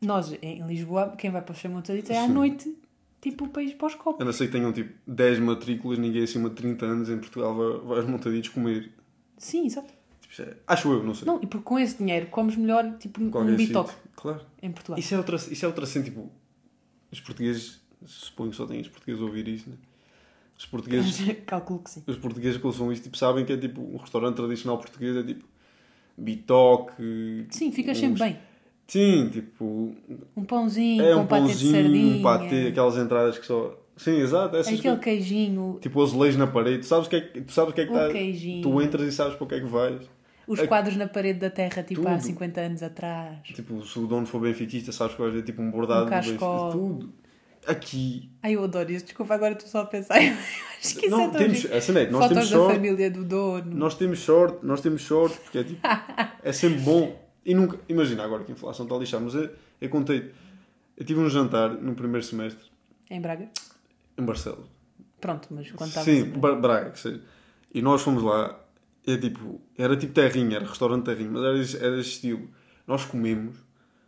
[0.00, 2.32] Nós, em Lisboa, quem vai para os sem montaditos é à Sim.
[2.32, 2.76] noite,
[3.20, 4.20] tipo, para ir para os copos.
[4.20, 7.54] Eu não sei que tenham tipo 10 matrículas, ninguém acima de 30 anos em Portugal
[7.54, 8.92] vai, vai aos montaditos comer.
[9.38, 9.92] Sim, exato.
[10.20, 11.26] Tipo, isso é- acho eu, não sei.
[11.26, 13.94] Não, e porque com esse dinheiro comes melhor, tipo, Qualquer um bitoque.
[14.16, 14.40] Claro.
[14.62, 14.98] em Portugal.
[14.98, 16.30] Isso é outra, isso é outra cena, tipo,
[17.12, 19.76] os portugueses, suponho que só têm os portugueses a ouvir isto, né?
[20.58, 22.02] Os portugueses, Calculo que sim.
[22.06, 25.22] os portugueses que ouçam isto, tipo, sabem que é tipo, um restaurante tradicional português é
[25.22, 25.44] tipo,
[26.16, 27.46] bitoque.
[27.50, 28.36] Sim, ficas uns- sempre bem.
[28.88, 29.92] Sim, tipo,
[30.36, 32.16] Um pãozinho é com um patê de pãozinho, sardinha.
[32.16, 33.76] um patê, aquelas entradas que só...
[33.96, 35.00] Sim, exato, Aquele coisas.
[35.00, 37.80] queijinho, Tipo, azulejos na parede, tu sabes o que é que, tu sabes o que,
[37.80, 38.08] é que está...
[38.10, 38.62] queijinho.
[38.62, 40.02] Tu entras e sabes para o que é que vais.
[40.46, 42.22] Os É- quadros na parede da terra, tipo há Tudo.
[42.26, 43.38] 50 anos atrás.
[43.42, 46.70] Tipo, se o dono for benfiquista, sabes que vais ver tipo um bordado Um cascol.
[46.70, 47.12] Tudo.
[47.66, 48.30] Aqui.
[48.42, 49.04] Ai, eu adoro isso.
[49.06, 50.22] Desculpa, agora estou só a pensar.
[50.22, 50.32] Eu
[50.90, 51.74] acho que isso não, é tão temos, giro.
[51.76, 52.74] a cena é que nós Fotos temos da sorte.
[52.74, 53.74] família do dono.
[53.74, 55.80] Nós temos sorte, nós temos sorte, porque é tipo.
[56.42, 57.26] é sempre bom.
[57.44, 57.78] E nunca.
[57.88, 59.50] Imagina agora que a inflação está a lixar, mas eu,
[59.80, 60.30] eu contei.
[60.96, 62.64] Eu tive um jantar no primeiro semestre
[63.10, 63.48] Em Braga?
[64.18, 64.66] em Barcelos.
[65.20, 66.38] Pronto, mas quando estavas Sim, Braga.
[66.40, 67.20] Bra- Braga, que seja.
[67.74, 68.58] E nós fomos lá,
[69.06, 72.48] é tipo, era tipo terrinha, era restaurante terrinho, mas era, era estilo.
[72.86, 73.56] Nós comemos,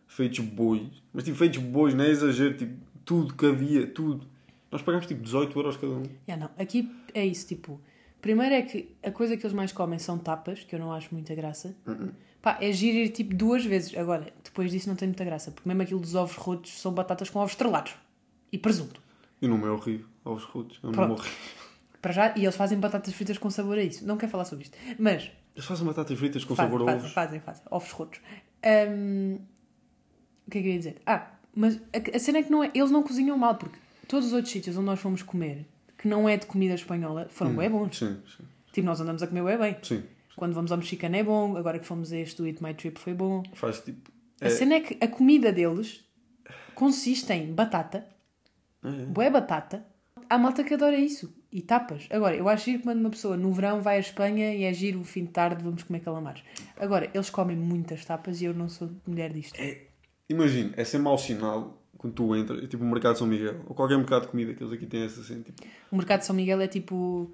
[0.07, 2.75] feitos bois, mas tipo, feitos bois, não é exagero, tipo,
[3.09, 4.27] tudo que havia, tudo.
[4.71, 6.03] Nós pagámos tipo 18 euros cada um.
[6.29, 7.81] Já não, aqui é isso, tipo...
[8.21, 11.09] Primeiro é que a coisa que eles mais comem são tapas, que eu não acho
[11.15, 11.75] muita graça.
[11.87, 12.11] Uh-uh.
[12.43, 13.97] Pá, é giro ir tipo duas vezes.
[13.97, 17.31] Agora, depois disso não tem muita graça, porque mesmo aquilo dos ovos rotos são batatas
[17.31, 17.95] com ovos estrelados.
[18.53, 19.01] E presunto.
[19.41, 21.21] E o nome é horrível, aos rotos, é um nome Pronto.
[21.21, 21.39] horrível.
[22.03, 24.07] Para já, e eles fazem batatas fritas com sabor a isso.
[24.07, 24.77] Não quero falar sobre isto.
[24.99, 27.13] Mas, Eles fazem batatas fritas com fazem, sabor a fazem, ovos.
[27.15, 27.63] fazem, fazem.
[27.71, 28.21] Ovos rotos.
[28.91, 29.39] Hum,
[30.47, 30.97] o que é que eu ia dizer?
[31.07, 34.29] Ah, mas a, a cena é que não é, eles não cozinham mal, porque todos
[34.29, 35.67] os outros sítios onde nós fomos comer,
[35.99, 37.99] que não é de comida espanhola, foram bem bons.
[37.99, 39.77] Sim, sim, Tipo, nós andamos a comer bem bem.
[39.83, 40.03] sim.
[40.37, 43.13] Quando vamos ao mexicano é bom, agora que fomos a este Eat My Trip foi
[43.13, 43.43] bom.
[43.55, 44.09] Faz tipo.
[44.41, 46.05] A É, cena é que a comida deles
[46.77, 48.07] consiste em batata,
[48.85, 49.85] é, bué batata.
[50.31, 51.35] Há malta que adora isso.
[51.51, 52.07] E tapas.
[52.11, 55.01] Agora, eu acho giro quando uma pessoa no verão vai à Espanha e é giro
[55.01, 56.43] o fim de tarde, vamos comer calamares.
[56.77, 59.59] Agora, eles comem muitas tapas e eu não sou mulher disto.
[60.29, 63.57] Imagina, é sempre mau sinal quando tu entras, é tipo o mercado de São Miguel,
[63.67, 66.27] ou qualquer mercado de comida que eles aqui têm essa cena, tipo, O mercado de
[66.27, 67.33] São Miguel é tipo.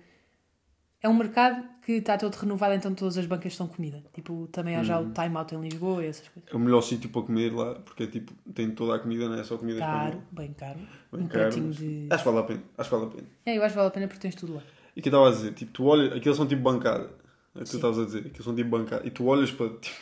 [1.03, 4.03] É um mercado que está todo renovado, então todas as bancas são comida.
[4.15, 5.11] Tipo, também há já Uhum.
[5.11, 6.51] o time out em Lisboa e essas coisas.
[6.51, 9.35] é o melhor sítio para comer lá, porque é tipo, tem toda a comida, não
[9.39, 10.25] é só comida Caro, espanhola.
[10.33, 10.79] bem caro.
[11.13, 12.07] Bem um caro, pratinho mas- de.
[12.11, 13.29] Acho que vale a pena, acho que vale a pena.
[13.45, 14.63] É, eu acho que vale a pena porque tens tudo lá.
[14.97, 17.11] E o que eu estava a dizer, tipo, tu olhas, aqueles são tipo bancada,
[17.55, 19.69] é o que tu estavas a dizer, aqueles são tipo bancada, e tu olhas para,
[19.77, 19.97] tipo,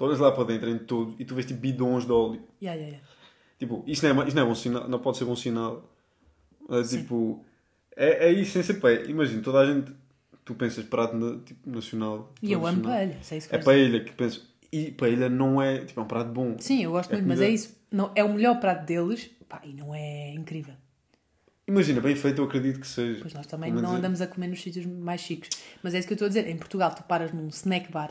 [0.00, 2.42] tu olhas lá para dentro em todo, e tu vês tipo bidões de óleo.
[2.62, 3.06] Yeah, yeah, yeah.
[3.58, 5.92] Tipo, isto não é, isto não é bom sinal, não pode ser bom sinal.
[6.70, 7.44] É, tipo,
[7.94, 9.04] é, é isso, sem ser pé.
[9.04, 9.92] Imagina, toda a gente,
[10.42, 12.32] tu pensas prato na- tipo, nacional.
[12.42, 14.48] E eu amo paella, sei isso que É paella que penso.
[14.72, 16.56] E paella não é, tipo, é um prato bom.
[16.58, 17.76] Sim, eu gosto É muito, mas é isso.
[17.90, 20.72] Não, é o melhor prato deles pá, e não é incrível.
[21.68, 23.18] Imagina, bem feito eu acredito que seja.
[23.20, 25.50] Pois nós também não é- andamos a comer nos sítios mais chiques.
[25.82, 26.48] Mas é isso que eu estou a dizer.
[26.48, 28.10] Em Portugal, tu paras num snack bar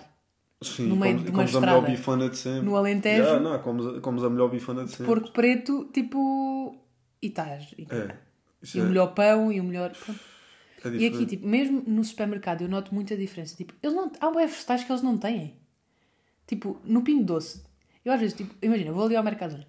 [0.62, 2.62] Sim, no meio comes, de uma comes a melhor estrada, bifana de sempre.
[2.62, 5.06] no Alentejo, Já, não, comes, comes a melhor bifana de sempre.
[5.06, 6.78] porco preto, tipo.
[7.22, 7.74] E estás.
[7.78, 8.18] E, É.
[8.74, 9.94] E é, o melhor pão e o melhor.
[10.84, 13.56] é E aqui, tipo, mesmo no supermercado, eu noto muita diferença.
[13.56, 15.56] Tipo, eles não, há web vegetais que eles não têm.
[16.46, 17.64] Tipo, no Pingo Doce.
[18.04, 19.66] Eu às vezes, tipo, imagina, vou ali ao Mercadona.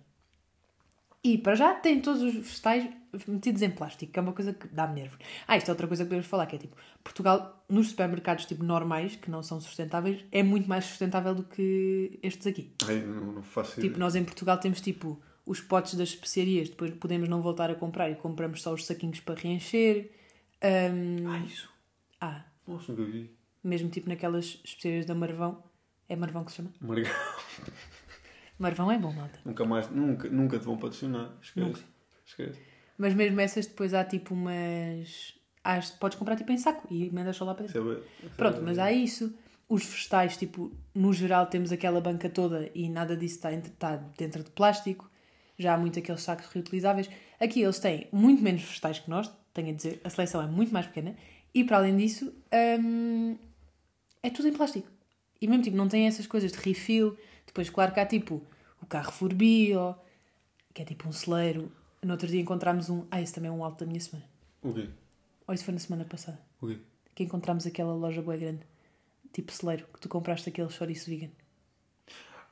[1.23, 2.89] E para já tem todos os vegetais
[3.27, 5.19] metidos em plástico, que é uma coisa que dá-me nervos.
[5.49, 8.63] Ah, isto é outra coisa que podemos falar, que é tipo, Portugal, nos supermercados tipo
[8.65, 12.73] normais, que não são sustentáveis, é muito mais sustentável do que estes aqui.
[12.87, 13.99] Ai, não, não faço Tipo, ideia.
[13.99, 18.09] nós em Portugal temos tipo os potes das especiarias, depois podemos não voltar a comprar
[18.11, 20.11] e compramos só os saquinhos para reencher.
[20.63, 21.69] Ahm, Ah, isso.
[22.21, 23.31] ah, Nossa, nunca vi.
[23.65, 25.63] mesmo tipo naquelas especiarias da Marvão.
[26.09, 26.71] É Marvão que se chama?
[26.81, 27.11] Marga-
[28.59, 29.39] Marvão é bom, malta.
[29.45, 31.31] nunca mais, nunca, nunca te vão patrocinar.
[31.41, 31.67] Esquece.
[31.67, 31.81] Nunca.
[32.27, 32.61] Esquece.
[33.01, 35.35] Mas mesmo essas depois há tipo umas.
[35.65, 37.93] Há, podes comprar tipo em saco e emendas só lá para dentro.
[38.23, 39.33] É é Pronto, mas há isso.
[39.69, 43.97] Os vegetais, tipo, no geral temos aquela banca toda e nada disso está, entre- está
[44.19, 45.09] dentro de plástico.
[45.59, 47.09] Já há muito aqueles sacos reutilizáveis.
[47.39, 50.73] Aqui eles têm muito menos vegetais que nós, tenho a dizer, a seleção é muito
[50.73, 51.15] mais pequena.
[51.55, 52.35] E para além disso,
[52.81, 53.37] hum,
[54.23, 54.89] é tudo em plástico.
[55.41, 57.17] E mesmo tipo, não tem essas coisas de refill.
[57.47, 58.43] Depois, claro que há tipo
[58.83, 59.95] o Carrefour Bio,
[60.75, 61.71] que é tipo um celeiro.
[62.03, 63.05] No outro dia encontramos um.
[63.11, 64.27] Ah, esse também é um alto da minha semana.
[64.63, 64.89] O quê?
[65.47, 66.39] Ou isso foi na semana passada.
[66.61, 66.79] O quê?
[67.15, 68.61] Que encontramos aquela loja boa grande,
[69.33, 71.31] tipo celeiro, que tu compraste aquele chouriço vegan.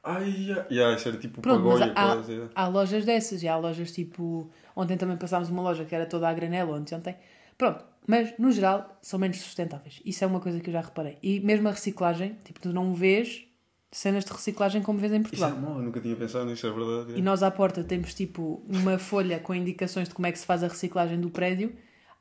[0.02, 2.40] Ai, ya, ya, isso era tipo Pronto, mas pagoia há, quase.
[2.40, 2.48] é.
[2.54, 4.50] há lojas dessas, e há lojas tipo.
[4.76, 7.16] Ontem também passámos uma loja que era toda a granela, ontem, ontem.
[7.56, 10.00] Pronto, mas no geral são menos sustentáveis.
[10.04, 11.18] Isso é uma coisa que eu já reparei.
[11.22, 13.47] E mesmo a reciclagem, tipo, tu não vês
[13.90, 15.60] cenas de reciclagem como vês em Isso é Portugal.
[15.60, 17.18] mau, eu nunca tinha pensado nisso, é verdade.
[17.18, 20.46] E nós à porta temos tipo uma folha com indicações de como é que se
[20.46, 21.74] faz a reciclagem do prédio.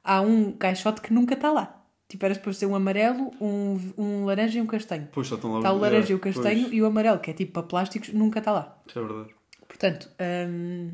[0.03, 1.83] Há um caixote que nunca está lá.
[2.07, 5.09] Tipo, era depois ser um amarelo, um, um laranja e um castanho.
[5.11, 7.19] Pois, só estão lá Está o é, laranja e o castanho pois, e o amarelo,
[7.19, 8.81] que é tipo para plásticos, nunca está lá.
[8.87, 9.35] Isso é verdade.
[9.67, 10.09] Portanto,
[10.49, 10.91] hum,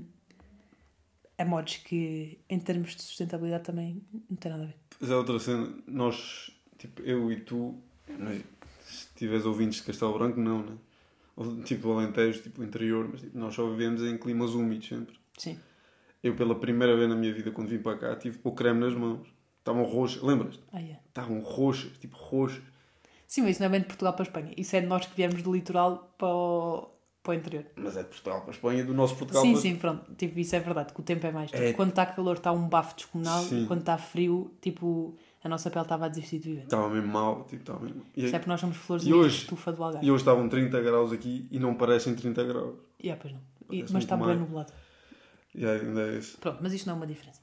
[1.46, 4.76] modos que em termos de sustentabilidade também não tem nada a ver.
[5.00, 7.78] Mas é outra cena, nós, tipo, eu e tu,
[9.24, 10.74] tiveres ouvintes de Castelo Branco, não, né?
[11.36, 15.16] Ou, tipo, Alentejo, tipo, interior, mas tipo, nós só vivemos em climas úmidos sempre.
[15.38, 15.58] Sim.
[16.22, 18.94] Eu, pela primeira vez na minha vida, quando vim para cá, tive pôr creme nas
[18.94, 19.26] mãos.
[19.60, 20.62] Estavam roxas, lembras-te?
[20.74, 21.00] Ah, yeah.
[21.08, 22.62] Estavam roxas, tipo, roxas.
[23.26, 24.54] Sim, mas isso não é bem de Portugal para a Espanha.
[24.58, 26.90] Isso é de nós que viemos do litoral para o,
[27.24, 27.66] para o interior.
[27.78, 29.62] Mas é de Portugal para a Espanha, do nosso Portugal sim, para...
[29.62, 30.14] sim, pronto.
[30.16, 31.50] Tipo, isso é verdade, que o tempo é mais.
[31.50, 31.74] Tipo, É.
[31.74, 33.66] Quando está calor está um bafo descomunal Sim.
[33.66, 36.64] quando está frio, tipo, a nossa pele estava a desistir de viver.
[36.64, 38.04] Estava mesmo mal, tipo, estava mesmo...
[38.16, 39.38] E, Isso é porque nós somos flores de hoje?
[39.40, 40.08] estufa do Algarve.
[40.08, 42.76] e hoje estavam 30 graus aqui e não parecem 30 graus.
[43.00, 43.42] E é, pois não.
[43.70, 44.72] E- mas está bem nublado.
[45.56, 46.38] E ainda é isso.
[46.40, 47.42] Pronto, mas isto não é uma diferença.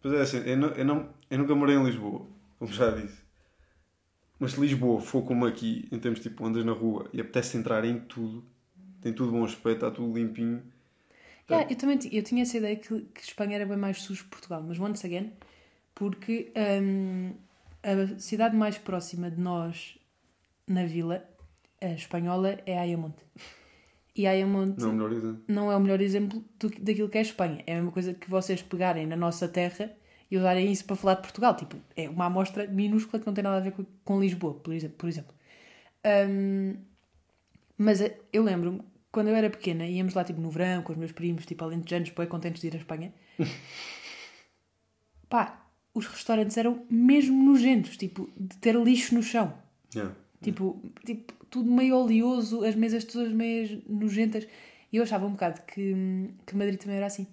[0.00, 2.26] Pois é, assim, eu, não, eu, não, eu nunca morei em Lisboa,
[2.58, 3.22] como já disse.
[4.38, 7.84] Mas se Lisboa for como aqui, em termos tipo, andas na rua e apetece entrar
[7.84, 8.44] em tudo,
[9.00, 10.62] tem tudo bom aspecto, está tudo limpinho.
[11.48, 14.30] Yeah, eu também eu tinha essa ideia que, que Espanha era bem mais sujo que
[14.30, 15.32] Portugal, mas once again,
[15.94, 16.52] porque
[16.82, 17.32] hum,
[17.82, 19.98] a cidade mais próxima de nós
[20.66, 21.24] na vila,
[21.80, 23.22] a espanhola, é Ayamonte.
[24.14, 25.44] E Ayamonte Não é o melhor exemplo.
[25.48, 27.64] não é o melhor exemplo do, daquilo que é a Espanha.
[27.66, 29.90] É a mesma coisa que vocês pegarem na nossa terra
[30.30, 31.56] e usarem isso para falar de Portugal.
[31.56, 34.72] Tipo, é uma amostra minúscula que não tem nada a ver com, com Lisboa, por
[34.74, 34.96] exemplo.
[34.98, 35.34] Por exemplo.
[36.28, 36.76] Hum,
[37.78, 40.98] mas eh, eu lembro-me, quando eu era pequena, íamos lá tipo no verão com os
[40.98, 43.12] meus primos, tipo alentejanos, bem contentes de ir à Espanha.
[45.28, 45.61] Pá,
[45.94, 49.54] os restaurantes eram mesmo nojentos, tipo, de ter lixo no chão.
[49.94, 50.14] Yeah.
[50.42, 54.46] Tipo, tipo, tudo meio oleoso, as mesas todas meio nojentas.
[54.92, 55.94] E eu achava um bocado que,
[56.46, 57.26] que Madrid também era assim.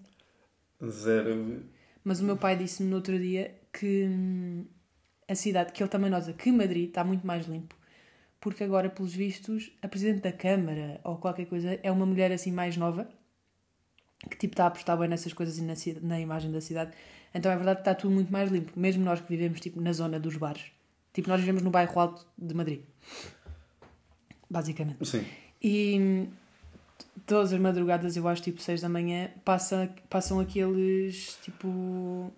[0.86, 1.64] Zero.
[2.04, 4.66] Mas o meu pai disse-me no outro dia que hum,
[5.28, 7.76] a cidade, que ele também nota que Madrid está muito mais limpo.
[8.40, 12.52] Porque agora, pelos vistos, a Presidente da Câmara ou qualquer coisa é uma mulher assim
[12.52, 13.10] mais nova
[14.28, 16.92] que tipo está a apostar bem nessas coisas e na, na imagem da cidade.
[17.34, 18.72] Então é verdade que está tudo muito mais limpo.
[18.76, 20.64] Mesmo nós que vivemos tipo na zona dos bares.
[21.14, 22.82] Tipo, nós vivemos no bairro alto de Madrid.
[24.50, 25.06] Basicamente.
[25.06, 25.26] Sim.
[25.62, 26.28] E
[27.26, 32.32] todas as madrugadas, eu acho, tipo 6 da manhã, passa, passam aqueles, tipo,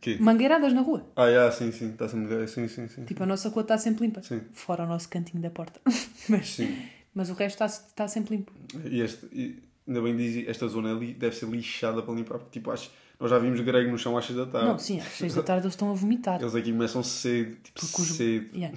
[0.00, 0.18] Que?
[0.20, 1.06] mangueiradas na rua.
[1.16, 1.90] Ah, yeah, sim, sim.
[1.90, 2.46] Está mudar.
[2.48, 3.04] Sim, sim, sim.
[3.04, 4.22] Tipo, a nossa rua está sempre limpa.
[4.22, 4.42] Sim.
[4.52, 5.80] Fora o nosso cantinho da porta.
[6.28, 6.76] mas, Sim.
[7.14, 8.52] mas o resto está, está sempre limpo.
[8.84, 12.58] E este, e, ainda bem diz, esta zona ali deve ser lixada para limpar, porque
[12.58, 14.68] tipo, acho, nós já vimos grego no chão às 6 da tarde.
[14.68, 16.40] Não, sim, às 6 da tarde eles estão a vomitar.
[16.40, 18.76] Eles aqui começam cedo, tipo, Porque os- cedo, Yeah.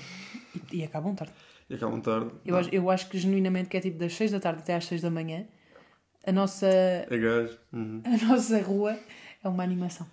[0.71, 1.33] E, e acabam tarde.
[1.69, 2.31] e acabam tarde.
[2.45, 4.85] Eu, acho, eu acho que genuinamente que é tipo das 6 da tarde até às
[4.85, 5.45] 6 da manhã,
[6.25, 7.57] a nossa, É gajo.
[7.73, 8.01] Uhum.
[8.05, 8.97] a nossa rua
[9.43, 10.07] é uma animação.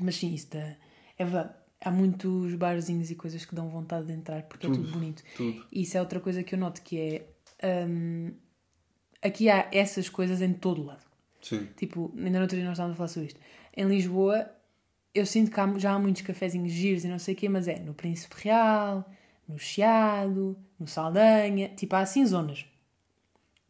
[0.00, 0.74] Mas sim, isso da-
[1.18, 1.50] é verdade.
[1.84, 4.82] há muitos barzinhos e coisas que dão vontade de entrar porque é Tudo.
[4.84, 5.22] tudo bonito.
[5.36, 5.66] Tudo.
[5.72, 6.98] E isso é outra coisa que eu noto que
[7.60, 7.86] é.
[7.86, 8.32] hum,
[9.22, 11.02] aqui há essas coisas em todo o lado.
[11.40, 11.68] Sim.
[11.76, 13.40] Tipo, ainda no outro dia nós estávamos a falar sobre isto.
[13.76, 14.46] Em Lisboa,
[15.14, 17.66] eu sinto que há- já há muitos cafezinhos giros e não sei o quê, mas
[17.68, 19.08] é no Príncipe Real,
[19.48, 22.64] no Chiado, no Saldanha, tipo, há assim zonas.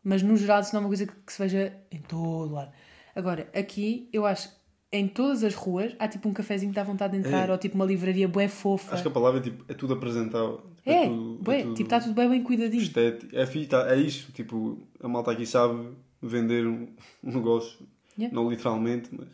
[0.05, 2.73] Mas no geral isso não é uma coisa que, que se veja em todo lado.
[3.15, 4.55] Agora, aqui, eu acho que
[4.91, 7.53] em todas as ruas há tipo um cafezinho que dá vontade de entrar, É.
[7.53, 8.93] ou tipo uma livraria bué fofa.
[8.95, 10.63] Acho que a palavra é, tipo, é tudo apresentável.
[10.83, 12.83] Tipo, É, tudo, bué, tudo tipo, está tudo bem, bem cuidadinho.
[12.83, 13.35] estético.
[13.37, 14.33] É, fi- tá- é isso.
[14.33, 15.91] Tipo, a malta aqui sabe
[16.21, 16.89] vender um,
[17.23, 17.87] um negócio.
[18.19, 18.35] Yeah.
[18.35, 19.29] Não literalmente, mas,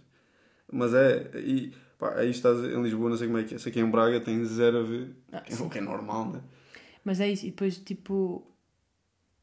[0.70, 1.30] mas é.
[1.40, 3.58] E, pá, aí estás em Lisboa, não sei como é que é.
[3.58, 5.16] Sei que em Braga tem zero a ver.
[5.32, 6.40] Ah, que é o que é normal, né?
[7.04, 8.46] Mas é isso, e depois, tipo,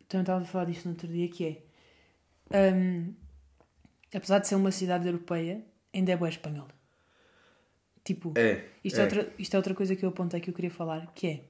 [0.08, 1.44] também estava a falar disto no outro dia, que
[2.54, 3.13] é, hum,
[4.13, 6.70] apesar de ser uma cidade europeia, ainda é boa espanhola.
[8.04, 8.63] Tipo, É.
[8.84, 9.02] isto é.
[9.02, 9.04] é.
[9.06, 11.44] outra, isto é outra coisa que eu apontei que eu queria falar, que é,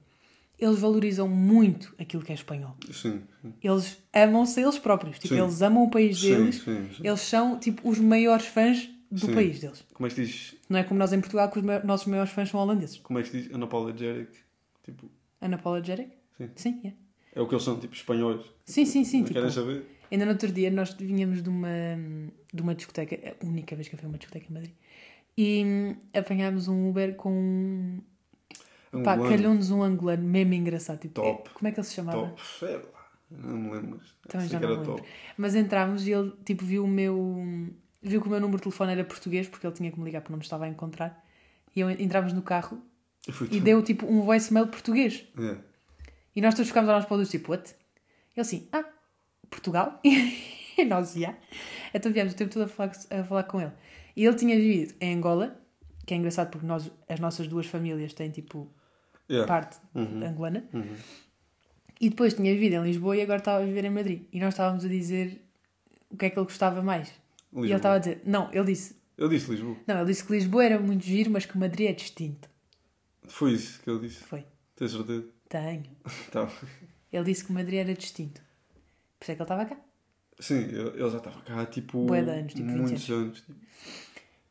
[0.58, 2.76] eles valorizam muito aquilo que é espanhol.
[2.92, 3.52] Sim, sim.
[3.62, 5.40] Eles amam-se eles próprios, tipo, Sim.
[5.42, 7.02] eles amam o país deles, sim, sim.
[7.06, 9.84] eles são, tipo, os maiores fãs do país deles.
[9.94, 10.56] Como é que se diz?
[10.68, 12.98] Não é como nós em Portugal, que os ma- nossos maiores fãs são holandeses.
[12.98, 13.54] Como é que se diz?
[13.54, 14.30] Unapologetic.
[14.84, 16.08] Tipo, Unapologetic?
[16.36, 16.50] Sim.
[16.56, 16.92] Sim, é.
[17.38, 18.44] é o que eles são, tipo, espanhóis.
[18.64, 19.18] Sim, sim, sim.
[19.18, 19.84] Não Tipo, querem saber?
[20.10, 21.68] Ainda no outro dia nós vinhamos de uma,
[22.52, 24.72] de uma discoteca, a única vez que eu fui a uma discoteca em Madrid,
[25.38, 28.00] e apanhámos um Uber com
[28.98, 29.02] um.
[29.02, 31.00] Pá, calhou-nos um angolano mesmo engraçado.
[31.00, 31.48] Tipo, Top.
[31.48, 32.18] é- como é que ele se chamava?
[32.28, 32.42] Top.
[32.58, 32.82] Sei lá.
[33.30, 34.00] Não me lembro.
[34.28, 35.02] Também sei já que não era me lembro.
[35.02, 35.08] top.
[35.36, 37.36] Mas entramos e ele tipo, viu o meu.
[38.02, 40.20] Viu que o meu número de telefone era português, porque ele tinha que me ligar
[40.20, 41.24] porque não me estava a encontrar.
[41.74, 42.80] E eu, entramos no carro
[43.26, 45.26] Eu fui e deu tipo um voicemail português.
[45.38, 45.56] É.
[46.34, 47.74] E nós todos ficámos a olhar para o outro, tipo, what?
[48.34, 48.84] Ele assim, ah,
[49.50, 50.00] Portugal?
[50.04, 51.34] e nós, já.
[51.92, 53.72] Então viemos o tempo todo a falar, a falar com ele.
[54.14, 55.58] E ele tinha vivido em Angola,
[56.06, 58.70] que é engraçado porque nós, as nossas duas famílias têm, tipo,
[59.28, 59.46] Yeah.
[59.46, 60.22] parte Uhum.
[60.24, 60.64] angolana.
[60.72, 60.94] Uhum.
[62.00, 64.22] E depois tinha vivido em Lisboa e agora estava a viver em Madrid.
[64.32, 65.42] E nós estávamos a dizer
[66.10, 67.08] o que é que ele gostava mais.
[67.08, 67.76] E ele Lisboa.
[67.76, 69.76] estava a dizer, não, ele disse, Eu disse Lisboa.
[69.86, 72.48] não, ele disse que Lisboa era muito giro, mas que Madrid é distinto.
[73.28, 74.22] Foi isso que ele disse.
[74.24, 74.44] Foi,
[74.76, 75.26] Tens certeza?
[75.48, 75.84] tenho.
[76.30, 76.48] Tá.
[77.12, 78.40] Ele disse que Madrid era distinto.
[79.18, 79.76] Por isso é que ele estava cá.
[80.38, 82.04] Sim, ele ele já estava cá, tipo.
[82.04, 83.40] Bué de anos, tipo 20 muitos anos.
[83.40, 83.54] tipo.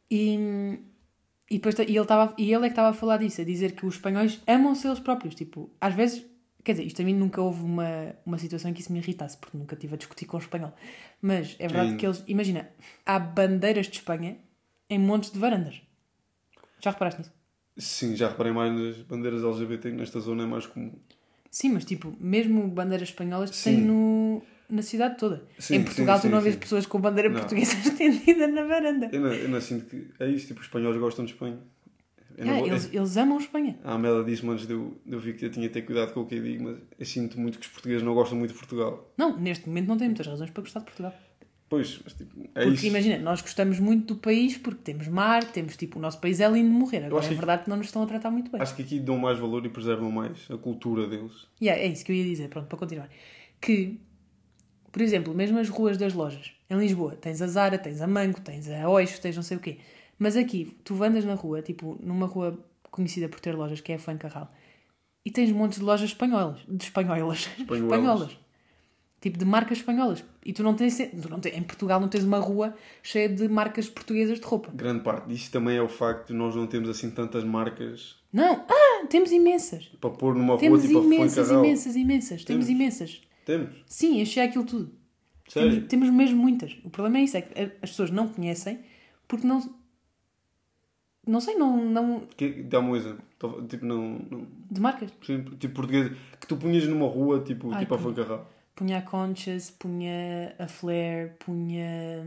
[0.09, 0.79] E,
[1.55, 3.71] e, depois, e, ele estava, e ele é que estava a falar disso, a dizer
[3.71, 5.33] que os espanhóis amam-se eles próprios.
[5.35, 6.25] Tipo, às vezes,
[6.61, 9.37] quer dizer, isto a mim nunca houve uma, uma situação em que isso me irritasse,
[9.37, 10.73] porque nunca estive a discutir com o espanhol.
[11.21, 12.69] Mas é verdade que eles, imagina,
[13.05, 14.37] há bandeiras de Espanha
[14.89, 15.81] em montes de varandas.
[16.81, 17.31] Já reparaste nisso?
[17.77, 20.91] Sim, já reparei mais nas bandeiras LGBT, que nesta zona é mais comum.
[21.49, 23.75] Sim, mas tipo, mesmo bandeiras espanholas Sim.
[23.75, 24.24] tem no,
[24.69, 25.45] na cidade toda.
[25.59, 26.59] Sim, em Portugal sim, tu não sim, vês sim.
[26.61, 27.39] pessoas com bandeira Não.
[27.39, 29.09] portuguesa estendida na varanda.
[29.11, 30.07] Eu não, eu não sinto que.
[30.19, 31.57] É isso, tipo, os espanhóis gostam de Espanha.
[32.37, 33.79] Eu Ah, vou- eles, eles amam Espanha.
[33.83, 36.13] A Amélia disse-me antes de eu, de eu vir que eu tinha de ter cuidado
[36.13, 38.51] com o que eu digo, mas eu sinto muito que os portugueses não gostam muito
[38.51, 39.09] de Portugal.
[39.17, 41.13] Não, neste momento não tem muitas razões para gostar de Portugal.
[41.67, 42.85] Pois, mas tipo, é Porque isso.
[42.87, 46.47] imagina, nós gostamos muito do país porque temos mar, temos tipo, o nosso país é
[46.47, 47.05] lindo de morrer.
[47.05, 48.61] Agora é verdade que não nos estão a tratar muito bem.
[48.61, 51.47] Acho que aqui dão mais valor e preservam mais a cultura deles.
[51.61, 53.09] Yeah, é isso que eu ia dizer, pronto, para continuar.
[53.59, 53.99] Que,
[54.95, 58.39] por exemplo, mesmo as ruas das lojas, em Lisboa, tens a Zara, tens a Mango,
[58.39, 59.79] tens a Oixo, tens não sei o quê.
[60.17, 62.57] Mas aqui, tu andas na rua, tipo, numa rua
[62.89, 64.49] conhecida por ter lojas, que é a Fuencarral,
[65.25, 67.91] e tens montes de lojas espanholas, de espanholas, Espanholas.
[67.91, 68.37] espanholas.
[69.19, 70.23] Tipo, de marcas espanholas.
[70.45, 73.49] E tu não tens, tu não tens, em Portugal não tens uma rua cheia de
[73.49, 74.71] marcas portuguesas de roupa.
[74.73, 78.63] Grande parte disso também é o facto de nós não termos assim tantas marcas Não,
[78.69, 79.89] ah, temos imensas.
[79.99, 81.65] para pôr numa Temos rua tipo a imensas, Fuencarral.
[81.65, 82.43] imensas, imensas.
[82.45, 82.69] Temos Temos.
[82.69, 83.21] imensas.
[83.45, 83.75] Temos.
[83.85, 84.91] Sim, enchei aquilo tudo.
[85.47, 85.71] Sério.
[85.71, 86.75] Temos, temos mesmo muitas.
[86.83, 88.79] O problema é isso, é que as pessoas não conhecem
[89.27, 89.61] porque não.
[91.27, 91.77] Não sei, não.
[91.77, 92.27] não
[92.67, 93.23] Dá-me um exemplo.
[93.67, 95.11] Tipo, não, não- de marcas.
[95.23, 96.11] sim, tipo português.
[96.39, 98.13] Que tu punhas numa rua, tipo, Ai, tipo a punha.
[98.15, 98.51] Fuencarral.
[98.75, 102.25] Punha a Conchas, punha a Flare, punha.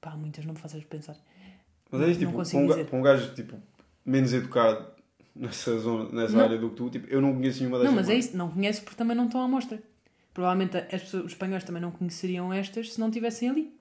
[0.00, 1.16] Pá, muitas, não me faças pensar.
[1.90, 3.56] Mas é isso, tipo, um, para um gajo tipo,
[4.04, 4.90] menos educado
[5.34, 6.44] nessa, zona, nessa Não.
[6.44, 8.50] área do que tu, tipo, eu não conheço nenhuma Não, dessas mas é isso, não
[8.50, 9.82] conheces porque também não estão à mostra.
[10.34, 13.72] Provavelmente as pessoas, os espanhóis também não conheceriam estas se não estivessem ali.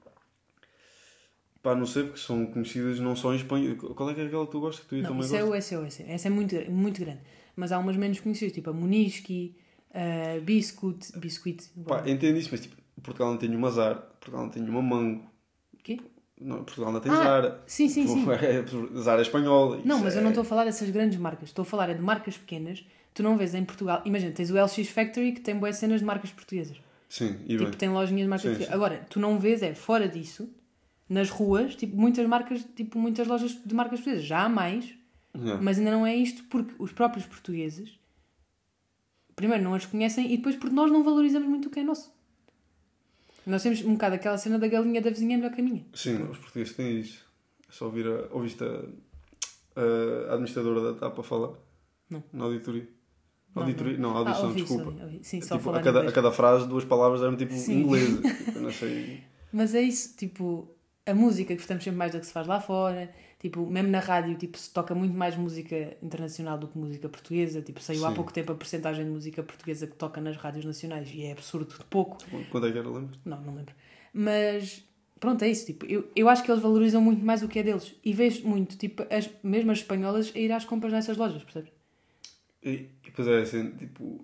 [1.64, 3.76] Pá, não sei, porque são conhecidas não só em Espanha.
[3.76, 5.72] Qual é que é aquela que tu gostas que tu Não, também isso é gostas?
[5.72, 6.00] o SOS.
[6.08, 7.22] Essa é muito, muito grande.
[7.56, 9.56] Mas há umas menos conhecidas, tipo a Muniski,
[9.94, 11.12] a Biscuit.
[11.20, 11.70] Biscuit.
[11.86, 15.31] Pá, entendo isso, mas tipo, Portugal não tem nenhuma Zara, Portugal não tem nenhuma Mango?
[16.41, 17.63] Não, Portugal não tem Ah, Zara.
[17.67, 18.25] Sim, sim, sim.
[18.32, 19.80] É, Zara é espanhola.
[19.86, 21.49] Não, mas eu é- não estou a falar dessas grandes marcas.
[21.49, 22.84] Estou a falar é de marcas pequenas.
[23.13, 24.01] Tu não vês em Portugal.
[24.06, 26.77] Imagina, tens o LX Factory que tem boas cenas de marcas portuguesas.
[27.10, 27.71] Sim, e Tipo, bem.
[27.73, 28.67] tem lojinhas de marcas Sim, portuguesas.
[28.69, 28.73] sim.
[28.73, 30.49] Agora, tu não vês é fora disso,
[31.10, 34.25] nas ruas, tipo, muitas marcas, tipo, muitas lojas de marcas portuguesas.
[34.25, 34.93] Já há mais,
[35.34, 35.62] Yeah.
[35.63, 37.97] Mas ainda não é isto porque os próprios portugueses,
[39.34, 42.12] primeiro, não as conhecem e depois porque nós não valorizamos muito o que é nosso.
[43.45, 45.86] Nós temos um bocado aquela cena da galinha da vizinha é melhor que a minha.
[45.93, 47.25] Sim, os portugueses têm isso.
[47.67, 51.54] É só ouvir a, ouviste a, a administradora da TAP a falar?
[52.10, 52.23] Não.
[52.34, 52.88] Na auditoria.
[53.56, 53.97] Não, Auditoria?
[53.97, 54.86] Não, Ah, audição, ouvi, desculpa.
[54.86, 55.19] ouvi, ouvi.
[55.23, 57.82] Sim, É só tipo, a, cada, a cada frase, duas palavras eram tipo Sim.
[57.82, 58.19] inglês.
[58.45, 59.21] Tipo, não sei.
[59.51, 60.73] Mas é isso, tipo,
[61.06, 63.13] a música gostamos sempre mais da que se faz lá fora.
[63.41, 67.60] Tipo, mesmo na rádio, tipo, se toca muito mais música internacional do que música portuguesa.
[67.60, 68.15] Tipo, saiu há Sim.
[68.15, 71.75] pouco tempo a porcentagem de música portuguesa que toca nas rádios nacionais e é absurdo
[71.75, 72.19] de pouco.
[72.51, 73.17] Quando é que era, lembro?
[73.25, 73.73] Não, não lembro.
[74.13, 74.86] Mas
[75.19, 75.65] pronto, é isso.
[75.65, 77.95] Tipo, eu, eu acho que eles valorizam muito mais o que é deles.
[78.06, 81.71] E vejo muito, tipo, as mesmas espanholas a ir às compras nessas lojas, percebes?
[82.62, 84.23] E, e depois é assim, tipo.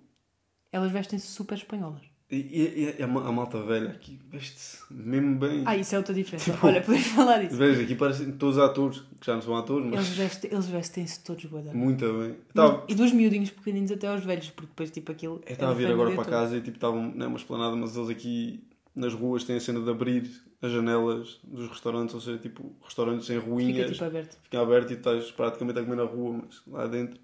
[0.71, 2.03] Elas vestem-se super espanholas.
[2.30, 5.63] E, e- e a, ma- a malta velha aqui veste-se mesmo bem.
[5.66, 6.52] Ah, isso é outra diferença.
[6.52, 7.56] Tipo, Olha, podemos falar disso.
[7.56, 11.24] Veja, aqui parecem todos atores, que já não são atores, mas Eles vestem- eles vestem-se
[11.24, 12.36] todos da- muito bem.
[12.50, 15.36] Estava E dos miudinhos pequeninos até aos velhos, porque depois, tipo, aquilo.
[15.36, 16.36] eu é estava a da vir agora para toda.
[16.38, 18.62] casa e tipo, estavam não é uma esplanada, mas eles aqui
[18.94, 20.30] nas ruas têm a cena de abrir
[20.62, 24.38] as janelas dos restaurantes, ou seja, tipo, restaurantes em Fica ruínas, tipo aberto.
[24.44, 27.18] fica aberto e estás praticamente a comer na rua, mas lá dentro.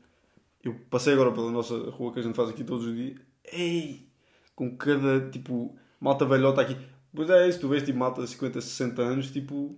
[0.63, 3.17] Eu passei agora pela nossa rua que a gente faz aqui todos os dias.
[3.51, 4.07] Ei!
[4.55, 6.77] Com cada, tipo, malta velhota aqui.
[7.15, 9.77] Pois é isso, tu vês tipo malta de 50, 60 anos, tipo,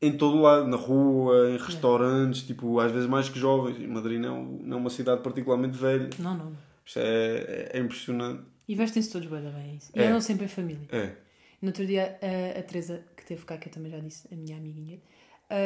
[0.00, 3.78] em todo lado, na rua, em restaurantes, tipo, às vezes mais que jovens.
[3.78, 6.08] E Madrid não, é não é uma cidade particularmente velha.
[6.18, 6.52] Não, não.
[6.84, 8.42] Isto é, é, é impressionante.
[8.68, 9.90] E vestem-se todos bem, é isso.
[9.94, 10.06] E É.
[10.06, 10.86] andam sempre em família.
[10.90, 11.12] É.
[11.60, 14.36] No outro dia, a, a Teresa, que teve cá, que eu também já disse, a
[14.36, 15.00] minha amiguinha,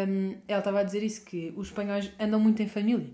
[0.09, 3.07] hum, ela estava a dizer isso, que os espanhóis andam muito em família.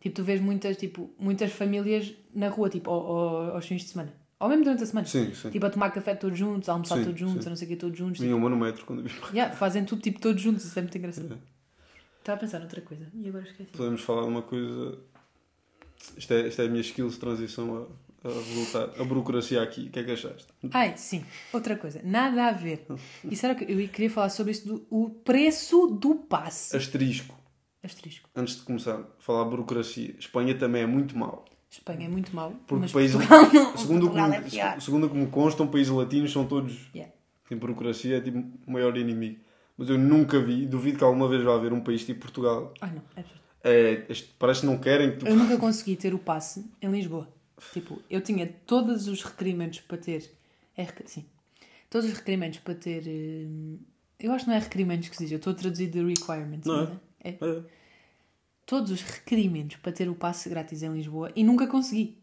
[0.00, 3.88] Tipo, tu vês muitas, tipo, muitas famílias na rua, tipo, ao- ao- aos fins de
[3.90, 4.12] semana.
[4.38, 5.06] Ou mesmo durante a semana.
[5.06, 5.50] Sim, sim.
[5.50, 7.68] Tipo, a tomar café todos juntos, a almoçar Sim, todos juntos, a não sei o
[7.70, 8.20] que, todos juntos.
[8.20, 9.06] Vinha uma no metro quando.
[9.06, 10.64] Tipo, yeah, fazem tudo, tipo, todos juntos.
[10.64, 11.34] Isso é muito engraçado.
[11.34, 11.36] É.
[12.20, 13.06] Estava a pensar noutra coisa.
[13.14, 13.70] E agora esqueci.
[13.76, 14.98] Podemos falar de uma coisa.
[16.16, 17.86] Isto é, isto é a minha skills de transição
[18.24, 19.00] a, a voltar.
[19.00, 19.82] A burocracia aqui.
[19.88, 20.46] O que é que achaste?
[20.72, 21.22] Ai, sim.
[21.52, 22.00] Outra coisa.
[22.02, 22.86] Nada a ver.
[23.30, 26.74] Isso era o que eu queria falar sobre isso do o preço do passe.
[26.74, 27.38] Asterisco.
[27.82, 28.28] Asterisco.
[28.36, 30.14] Antes de começar a falar de burocracia.
[30.18, 31.44] Espanha também é muito mau.
[31.70, 32.52] Espanha é muito mau.
[32.66, 33.76] Porque mas países, Portugal não.
[33.76, 34.80] segundo, Portugal me, é pior.
[34.80, 36.90] segundo o que me constam, países latinos são todos.
[36.94, 37.12] Yeah.
[37.50, 39.40] Em burocracia é tipo o maior inimigo.
[39.78, 42.74] Mas eu nunca vi, duvido que alguma vez vá haver um país tipo Portugal.
[42.80, 43.40] Ai não, é absurdo.
[43.62, 44.06] É,
[44.38, 45.26] parece que não querem que tu.
[45.26, 47.28] Eu nunca consegui ter o passe em Lisboa.
[47.72, 50.30] Tipo, eu tinha todos os requerimentos para ter.
[50.76, 51.24] É, sim.
[51.88, 53.04] Todos os requerimentos para ter.
[53.06, 53.78] hum,
[54.18, 56.66] Eu acho que não é requerimentos que se diz, eu estou a traduzir de requirements.
[56.66, 57.00] Não não é?
[57.22, 57.30] É.
[57.30, 57.62] É.
[58.66, 62.16] Todos os requerimentos para ter o passe grátis em Lisboa e nunca consegui.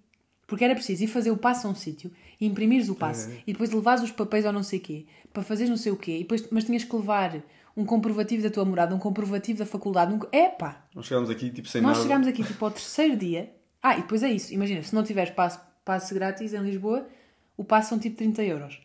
[0.46, 3.44] Porque era preciso ir fazer o passe a um sítio e imprimires o passe É.
[3.48, 6.16] e depois levares os papéis ao não sei quê para fazeres não sei o quê,
[6.16, 7.44] e depois, mas tinhas que levar
[7.76, 10.12] um comprovativo da tua morada, um comprovativo da faculdade.
[10.12, 10.20] Um...
[10.32, 10.88] Epá!
[10.96, 12.02] Nós chegámos aqui tipo sem Nós nada.
[12.02, 13.54] chegámos aqui tipo ao terceiro dia.
[13.84, 14.52] Ah, e depois é isso.
[14.52, 17.08] Imagina, se não tiveres passe, passe grátis em Lisboa,
[17.56, 18.82] o passe são tipo 30 euros.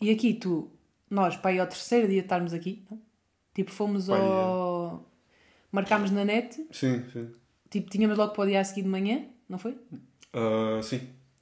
[0.00, 0.68] E aqui tu,
[1.08, 2.98] nós, para ir ao terceiro dia de estarmos aqui, não?
[3.54, 4.71] tipo fomos Pá, ao.
[5.72, 7.30] Marcámos na net, Sim, sim.
[7.70, 9.76] tipo tínhamos logo para o dia a seguir de manhã, não foi?
[10.32, 11.00] Ah, sim.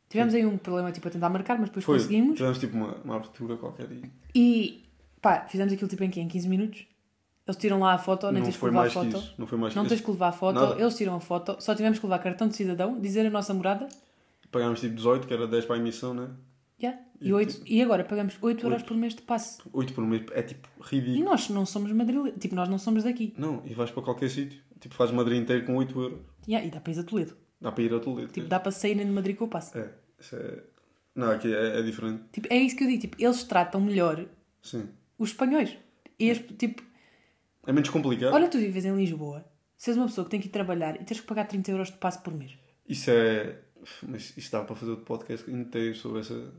[0.08, 1.98] Tivemos aí um problema tipo a tentar marcar, mas depois Foi.
[1.98, 2.36] conseguimos.
[2.36, 4.84] Tivemos tipo uma, uma abertura qualquer e E
[5.20, 6.20] pá, fizemos aquilo tipo em quê?
[6.20, 6.86] Em 15 minutos.
[7.46, 9.22] Eles tiram lá a foto, nem não tens que levar a foto.
[9.36, 10.80] Não foi mais Não que tens que levar a foto, Nada.
[10.80, 13.88] eles tiram a foto, só tivemos que levar cartão de cidadão, dizer a nossa morada
[14.50, 16.28] Pagámos tipo 18, que era 10 para a emissão, né?
[16.82, 17.00] Yeah.
[17.20, 19.60] E, E oito, e agora pagamos 8 euros por mês de passe.
[19.72, 21.24] 8 por mês é tipo E ridículo.
[21.24, 22.38] nós não somos madrilenhos.
[22.40, 23.34] Tipo, nós não somos daqui.
[23.36, 24.60] Não, e vais para qualquer sítio.
[24.80, 26.18] Tipo, fazes Madrid inteiro com 8 euros.
[26.48, 27.36] Yeah, e dá para ir a Toledo.
[27.60, 28.32] Dá para ir a Toledo.
[28.32, 29.78] Tipo, dá para sair de Madrid com o passe.
[29.78, 30.62] É, isso é.
[31.14, 32.22] Não, aqui é, é diferente.
[32.32, 33.00] Tipo, é isso que eu digo.
[33.02, 34.24] Tipo, eles tratam melhor
[34.62, 34.88] Sim.
[35.18, 35.76] os espanhóis.
[36.18, 36.82] E as- tipo,
[37.66, 38.32] É menos complicado.
[38.32, 39.44] olha, tu vives em Lisboa,
[39.76, 41.88] se és uma pessoa que tem que ir trabalhar e tens que pagar 30 euros
[41.90, 42.52] de passe por mês.
[42.88, 43.58] Isso é.
[44.06, 46.52] Mas isto dá para fazer outro podcast inteiro sobre essa.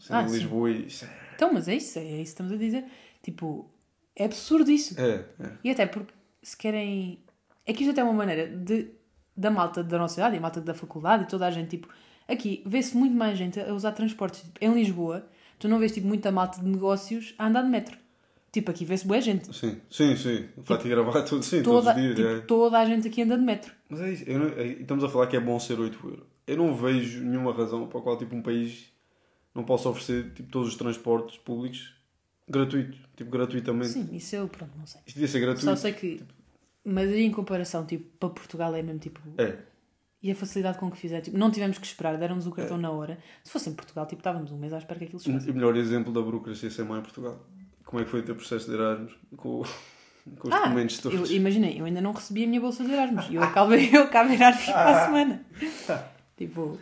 [0.00, 0.34] Tipo, cena Ah, sim.
[0.34, 1.08] Lisboa e isso é.
[1.36, 2.84] Então, mas é isso, é isso que estamos a dizer.
[3.22, 3.70] Tipo,
[4.16, 4.98] é absurdo isso.
[5.00, 5.50] É, é.
[5.64, 7.20] E até porque se querem.
[7.66, 8.88] É que isto até é uma maneira de,
[9.36, 11.88] da malta da nossa idade, e malta da faculdade e toda a gente, tipo,
[12.26, 14.40] aqui vê-se muito mais gente a usar transportes.
[14.42, 15.26] Tipo, em Lisboa,
[15.58, 17.96] tu não vês tipo, muita malta de negócios a andar de metro.
[18.52, 19.54] Tipo, aqui vê-se boa gente.
[19.54, 20.48] Sim, sim, sim.
[20.56, 22.16] Vai-te gravar tudo, sim, Toda, todos os dias.
[22.16, 22.40] tipo, é.
[22.46, 23.72] toda a gente aqui anda de metro.
[23.88, 24.24] Mas é isso.
[24.28, 26.26] Não- é- estamos a falar que é bom ser 8 euros.
[26.48, 28.92] Eu não vejo nenhuma razão para a qual tipo, um país
[29.54, 31.94] não possa oferecer tipo, todos os transportes públicos
[32.48, 32.98] gratuito.
[33.16, 33.90] Tipo, gratuitamente.
[33.90, 35.00] Sim, isso eu, pronto, não sei.
[35.06, 35.64] Isto devia ser gratuito.
[35.64, 36.20] Só sei que
[36.84, 39.20] Madrid, em comparação, tipo, para Portugal é mesmo tipo.
[39.38, 39.58] É.
[40.22, 42.90] E a facilidade com que fizer, tipo, não tivemos que esperar, deram-nos o cartão na
[42.90, 43.18] hora.
[43.42, 45.50] Se fosse em Portugal, tipo, estávamos um mês à espera que aquilo chegasse.
[45.50, 47.46] O melhor exemplo da burocracia ser má em Portugal.
[47.84, 49.12] Como é que foi o teu processo de Erasmus?
[49.36, 49.62] Com...
[50.38, 51.30] Com os Ah, documentos eu, todos.
[51.30, 53.26] imaginei, eu ainda não recebi a minha bolsa de Erasmus.
[53.30, 55.44] E eu acabo, eu acabo Erasmus para a semana.
[56.36, 56.78] Tipo,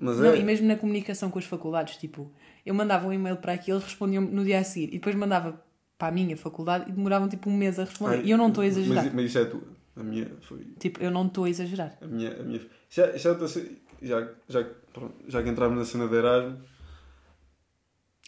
[0.00, 0.38] Mas não, é.
[0.38, 2.32] e mesmo na comunicação com as faculdades, tipo,
[2.64, 4.88] eu mandava um e-mail para aqui, eles respondiam no dia a seguir.
[4.88, 5.62] E depois mandava
[5.98, 8.16] para a minha faculdade e demoravam tipo um mês a responder.
[8.16, 9.04] Ai, e eu não estou a exagerar.
[9.04, 9.62] Mas, mas isso é tua.
[9.96, 10.64] A minha foi.
[10.78, 11.98] Tipo, eu não estou a exagerar.
[12.00, 12.60] A minha, a minha...
[12.88, 13.36] Já, já,
[14.00, 16.58] já, já, pronto, já que entramos na cena de Erasmus.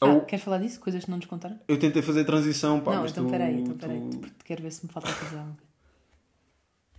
[0.03, 0.79] Ah, eu, queres falar disso?
[0.81, 1.59] Coisas que não nos contaram?
[1.69, 4.01] eu tentei fazer transição, pá, não, mas então tu, peraí, então tu- peraí.
[4.01, 5.57] Porque Quero ver se me falta fazer coisa.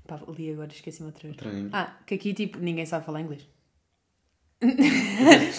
[0.08, 1.36] Pá, li agora, esqueci-me outra vez.
[1.36, 1.70] Estranho.
[1.72, 3.48] Ah, que aqui tipo, ninguém sabe falar inglês.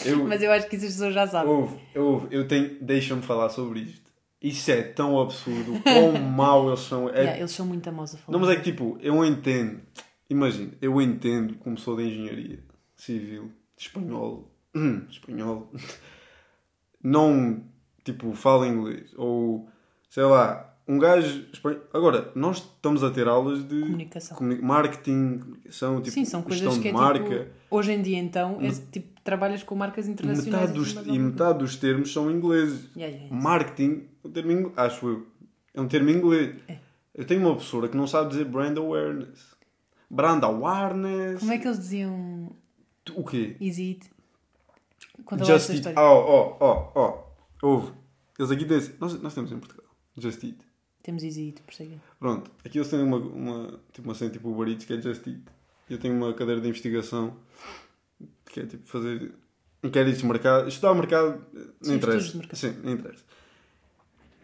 [0.04, 1.52] Eu, Mas eu acho que isso as pessoas já sabem.
[1.52, 2.78] Ouve, ouve, eu tenho.
[2.80, 4.04] Deixa-me falar sobre isto.
[4.40, 7.08] Isso é tão absurdo, quão mau eles são.
[7.08, 8.38] É, Yeah, eles são muito amosos a falar.
[8.38, 9.80] Não, mas é que tipo, eu entendo.
[10.28, 12.62] Imagina, eu entendo como sou de engenharia
[12.96, 14.50] civil, espanhol,
[15.08, 15.70] espanhol,
[17.02, 17.64] não
[18.04, 19.12] tipo, fala inglês.
[19.16, 19.68] Ou
[20.08, 21.46] sei lá, um gajo.
[21.92, 24.36] Agora, nós estamos a ter aulas de Comunicação.
[24.36, 27.24] comuni- marketing, comunicação, tipo, Sim, são coisas que é marca.
[27.44, 27.50] tipo.
[27.70, 30.70] Hoje em dia, então, é, tipo, trabalhas com marcas internacionais.
[30.70, 32.88] Metade dos, assim, mas e metade dos termos são ingleses.
[32.96, 33.36] Yeah, yeah, yeah.
[33.42, 35.26] Marketing, um termo inglês, acho eu,
[35.72, 36.56] é um termo inglês.
[36.68, 36.76] É.
[37.14, 39.54] Eu tenho uma professora que não sabe dizer brand awareness.
[40.10, 41.40] Brand awareness.
[41.40, 42.50] Como é que eles diziam
[43.14, 43.56] O quê?
[43.60, 44.10] Easy It?
[45.24, 45.98] Conta Just história.
[45.98, 47.00] Oh, oh, oh,
[47.62, 47.66] oh.
[47.66, 47.92] Ouve.
[48.38, 48.80] Eles aqui têm.
[49.00, 49.86] Nós, nós temos em Portugal.
[50.16, 50.58] Just Eat.
[51.04, 52.00] Temos Easy It, por seguir.
[52.18, 52.50] Pronto.
[52.64, 55.42] Aqui eles têm uma, uma, tipo, uma cena tipo Uber Eats que é Just Eat.
[55.88, 57.36] Eu tenho uma cadeira de investigação
[58.46, 59.30] que é tipo fazer
[59.82, 60.66] inquéritos de mercado.
[60.66, 62.30] Estudar o mercado não Sim, interessa.
[62.30, 62.58] de mercado.
[62.58, 63.22] Sim, não interessa.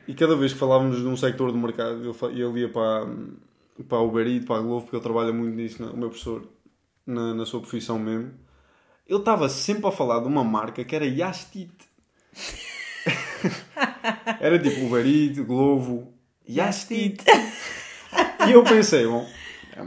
[0.06, 3.06] E cada vez que falávamos de um sector do mercado, ele, ia para,
[3.88, 6.46] para a Uber Eats, para a Glovo, porque ele trabalha muito nisso, o meu professor,
[7.06, 8.32] na, na sua profissão mesmo.
[9.06, 11.72] Ele estava sempre a falar de uma marca que era Yastit.
[14.38, 17.24] era tipo Uber Eats, Glovo, Yastit.
[18.48, 19.24] E eu pensei, bom,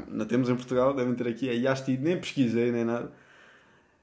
[0.07, 3.11] não temos em Portugal, devem ter aqui a Yastit, nem pesquisei, nem nada.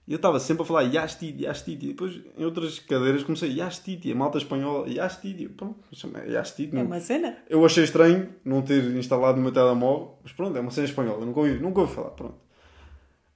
[0.07, 1.85] E eu estava sempre a falar Yastit, Yastit.
[1.85, 4.07] E depois, em outras cadeiras, comecei Yastit.
[4.09, 5.39] E a malta espanhola, Yastit.
[5.41, 6.71] E eu, pronto, chama Yastit.
[6.73, 7.39] É não- uma cena?
[7.49, 10.19] Eu achei estranho não ter instalado no meu telemóvel.
[10.23, 11.25] Mas pronto, é uma cena espanhola.
[11.25, 12.35] Nunca ouvi, nunca ouvi falar, pronto.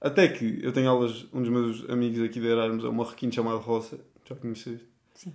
[0.01, 3.31] Até que eu tenho aulas, um dos meus amigos aqui de Erasmus é um marroquino
[3.31, 3.97] chamado Roça.
[4.27, 4.85] Já conheceste?
[5.13, 5.33] Sim.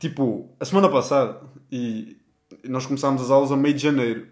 [0.00, 1.40] Tipo, a semana passada,
[1.70, 2.16] e
[2.64, 4.26] nós começámos as aulas a meio de janeiro.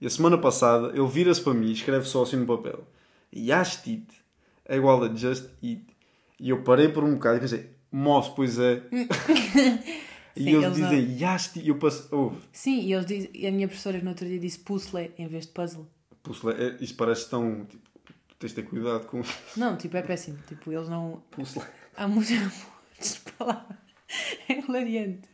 [0.00, 2.84] E a semana passada ele vira-se para mim e escreve só assim no papel:
[3.34, 4.06] Yastit
[4.64, 5.82] é igual a Just Eat.
[6.40, 8.82] E eu parei por um bocado e pensei: Moço, pois é.
[10.36, 11.64] e Sim, eles, eles não- dizem Yastit.
[11.64, 14.58] E eu passei: oh, Sim, e eles dizem, a minha professora no outro dia disse
[14.58, 15.86] puzzle em vez de puzzle.
[16.22, 17.64] puzzle, é- isso parece tão.
[17.66, 17.82] Tipo,
[18.38, 19.22] tens de ter cuidado com
[19.56, 20.38] Não, tipo, é péssimo.
[20.48, 21.22] Tipo, eles não.
[21.30, 21.62] puzzle.
[21.96, 22.52] Há muitas
[23.38, 23.76] palavras.
[24.48, 25.28] É hilariante.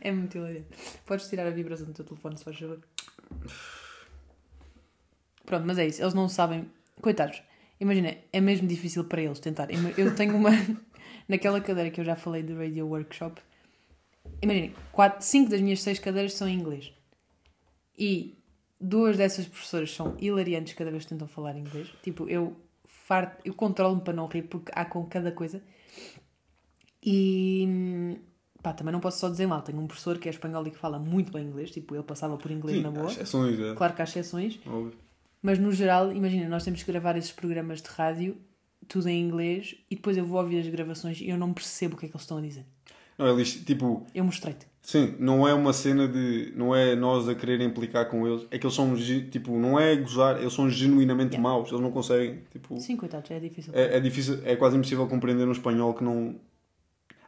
[0.00, 0.68] É muito hilariante.
[1.10, 2.78] Podes tirar a vibração do teu telefone, se faz favor.
[5.44, 6.00] Pronto, mas é isso.
[6.00, 6.70] Eles não sabem.
[7.02, 7.42] Coitados.
[7.80, 9.66] Imagina, é mesmo difícil para eles tentar.
[9.98, 10.50] Eu tenho uma.
[11.26, 13.42] Naquela cadeira que eu já falei do Radio Workshop.
[14.40, 16.92] Imaginem, quatro, cinco das minhas seis cadeiras são em inglês.
[17.98, 18.38] E
[18.80, 21.92] duas dessas professoras são hilariantes cada vez que tentam falar inglês.
[22.04, 22.56] Tipo, eu
[22.86, 25.60] farto, eu controlo-me para não rir porque há com cada coisa.
[27.02, 28.16] E
[28.62, 29.62] pá, também não posso só dizer mal.
[29.62, 31.70] Tenho um professor que é espanhol e que fala muito bem inglês.
[31.70, 33.08] Tipo, ele passava por inglês Sim, na boa.
[33.08, 33.74] há exceções, é.
[33.74, 34.58] Claro que há exceções.
[34.66, 34.92] Óbvio.
[35.42, 38.36] Mas no geral, imagina, nós temos que gravar esses programas de rádio,
[38.86, 41.98] tudo em inglês, e depois eu vou ouvir as gravações e eu não percebo o
[41.98, 42.64] que é que eles estão a dizer.
[43.16, 44.66] Não, eles, tipo, Eu mostrei-te.
[44.80, 46.52] sim, não é uma cena de.
[46.56, 48.46] Não é nós a querer implicar com eles.
[48.50, 48.94] É que eles são,
[49.30, 51.42] tipo, não é gozar, eles são genuinamente Yeah.
[51.42, 51.68] maus.
[51.70, 52.78] Eles não conseguem, tipo.
[52.80, 53.72] Sim, coitados, é difícil.
[53.74, 56.34] É, é difícil, é quase impossível compreender um espanhol que não.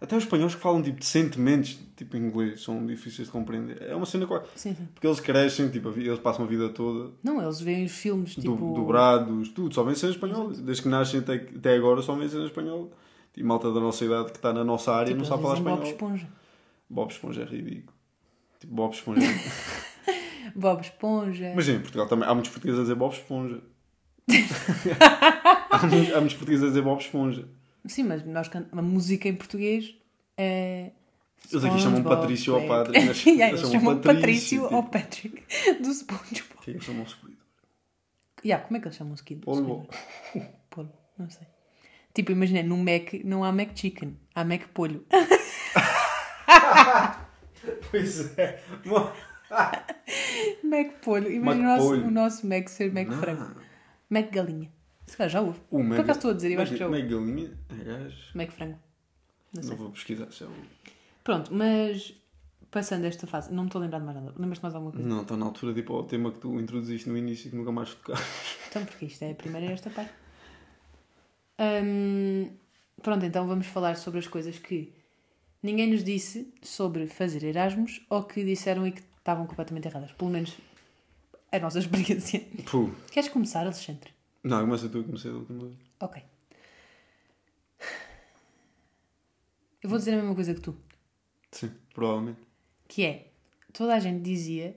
[0.03, 3.81] Até os espanhóis que falam tipo, decentemente, tipo inglês, são difíceis de compreender.
[3.83, 4.47] É uma cena quase.
[4.57, 4.89] Sim, sim.
[4.93, 8.75] Porque eles crescem, tipo, eles passam a vida toda Não, eles veem os filmes, tipo...
[8.75, 10.51] dobrados, tudo, só vem ser espanhol.
[10.51, 12.91] Desde que nascem até, até agora só vem ser espanhol.
[13.37, 15.79] E malta da nossa idade que está na nossa área tipo, não sabe falar espanhol.
[15.79, 16.29] Bob Esponja.
[16.91, 17.97] Bob Esponja é ridículo.
[18.59, 19.21] Tipo, Bob Esponja.
[20.57, 21.53] Bob Esponja.
[21.55, 23.61] Mas em Portugal também há muitos portugueses a dizer Bob Esponja.
[25.71, 27.49] há, muitos, há muitos portugueses a dizer Bob Esponja.
[27.87, 28.67] Sim, mas nós can...
[28.71, 29.95] a música em português
[30.37, 30.93] é...
[31.51, 33.07] Eles aqui chamam Patrício ao Patrick.
[33.07, 33.23] padre.
[33.31, 35.43] Yeah, eles eles chamam Patrício tipo, ao Patrick
[35.83, 36.63] do SpongeBob.
[36.63, 37.37] Que é que chamam o seguidor?
[38.45, 39.41] Yeah, como é que eles chamam o Skid?
[39.41, 39.89] Polvo.
[40.71, 41.47] Polvo, não sei.
[42.15, 45.05] Tipo, imagina, no Mac não há Mac Chicken, há Mac Polho.
[47.91, 48.61] Pois é.
[50.65, 51.31] Mac Polho.
[51.31, 52.07] Imagina Mac o, nosso, Polho.
[52.07, 53.21] o nosso Mac ser Mac Não.
[53.21, 53.61] Frango.
[54.11, 54.73] Mac Galinha.
[55.07, 55.59] Se calhar já houve.
[55.71, 57.03] O Por mega- acaso estou a dizer, eu acho que já houve.
[57.03, 57.51] Mega galinha?
[57.71, 58.17] Gajo.
[58.35, 58.79] Mac Frango.
[59.53, 59.71] Não sei.
[59.71, 60.31] Não vou pesquisar.
[60.33, 60.49] Se é.
[61.25, 62.15] Pronto, mas
[62.71, 64.35] passando esta fase, não me estou a lembrar de mais nada.
[64.39, 65.07] Lembras-te mais alguma coisa?
[65.07, 67.71] Não, está na altura tipo ao tema que tu introduziste no início e que nunca
[67.73, 68.17] mais tocar.
[68.73, 70.11] Então, porque isto é a primeira e esta parte.
[71.61, 72.49] Hum,
[73.03, 74.93] pronto, então vamos falar sobre as coisas que
[75.63, 80.11] ninguém nos disse sobre fazer Erasmus ou que disseram e que estavam completamente erradas.
[80.13, 80.57] Pelo menos
[81.53, 82.41] a nossa experiência.
[82.71, 82.91] Puh.
[83.11, 84.11] Queres começar, Alexandre?
[84.45, 85.79] Não, começa tu, comecei da última vez.
[86.01, 86.23] Ok.
[89.83, 90.77] Eu vou dizer a mesma coisa que tu.
[91.51, 92.41] Sim, provavelmente.
[92.89, 93.33] Que é,
[93.73, 94.77] toda a gente dizia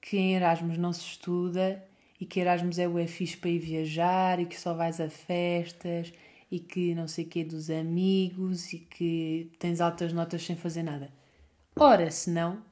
[0.00, 1.84] que em Erasmus não se estuda
[2.20, 6.12] e que Erasmus é o fixe para ir viajar e que só vais a festas
[6.50, 10.82] e que não sei o quê dos amigos e que tens altas notas sem fazer
[10.82, 11.12] nada.
[11.74, 12.62] Ora, se não,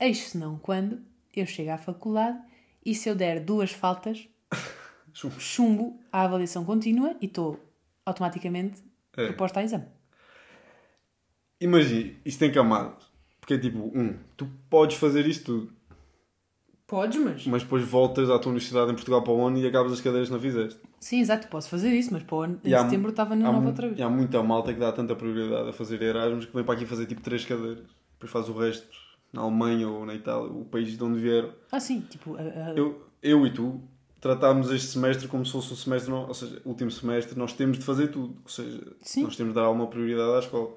[0.00, 1.00] eis se não quando
[1.34, 2.38] eu chego à faculdade
[2.84, 4.28] e se eu der duas faltas,
[5.14, 5.40] Chumbo.
[5.40, 7.58] chumbo a avaliação contínua e estou
[8.04, 8.82] automaticamente
[9.16, 9.28] É.
[9.28, 9.86] proposta a exame.
[11.60, 13.04] Imagina, isto tem camadas.
[13.40, 15.72] Porque é tipo, um, tu podes fazer isto tudo,
[16.86, 17.46] Podes, mas...
[17.46, 20.28] mas depois voltas à tua universidade em Portugal para o ano e acabas as cadeiras
[20.28, 20.78] que não fizeste.
[21.00, 23.50] Sim, exato, posso fazer isso, mas para o ano, em E há- setembro estava na
[23.50, 23.98] nova outra vez.
[23.98, 26.84] E há muita malta que dá tanta prioridade a fazer Erasmus que vem para aqui
[26.84, 27.84] fazer tipo três cadeiras.
[28.12, 28.86] Depois faz o resto
[29.32, 31.52] na Alemanha ou na Itália, o país de onde vieram.
[31.72, 33.80] Ah, sim, tipo, a- a- Eu, eu e tu
[34.24, 37.52] tratámos este semestre como se fosse um semestre, não- ou seja, o último semestre nós
[37.52, 38.36] temos de fazer tudo.
[38.42, 39.22] Ou seja, Sim.
[39.22, 40.70] nós temos de dar alguma prioridade à escola.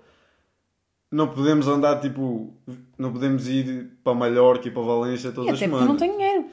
[1.11, 2.53] Não podemos andar tipo.
[2.97, 5.87] Não podemos ir para Mallorca e para Valência e todas até as porque eu semanas.
[5.87, 6.45] não tenho dinheiro.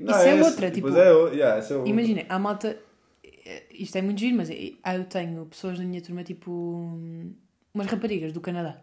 [0.00, 1.88] Não, Isso é esse- outra, tipo, é, o- yeah, é outro.
[1.88, 2.78] Imagina, a malta.
[3.24, 6.50] eh, Isto é muito giro, mas eh, eu tenho pessoas na minha turma, tipo.
[6.50, 7.32] hum,
[7.74, 8.80] umas raparigas do Canadá.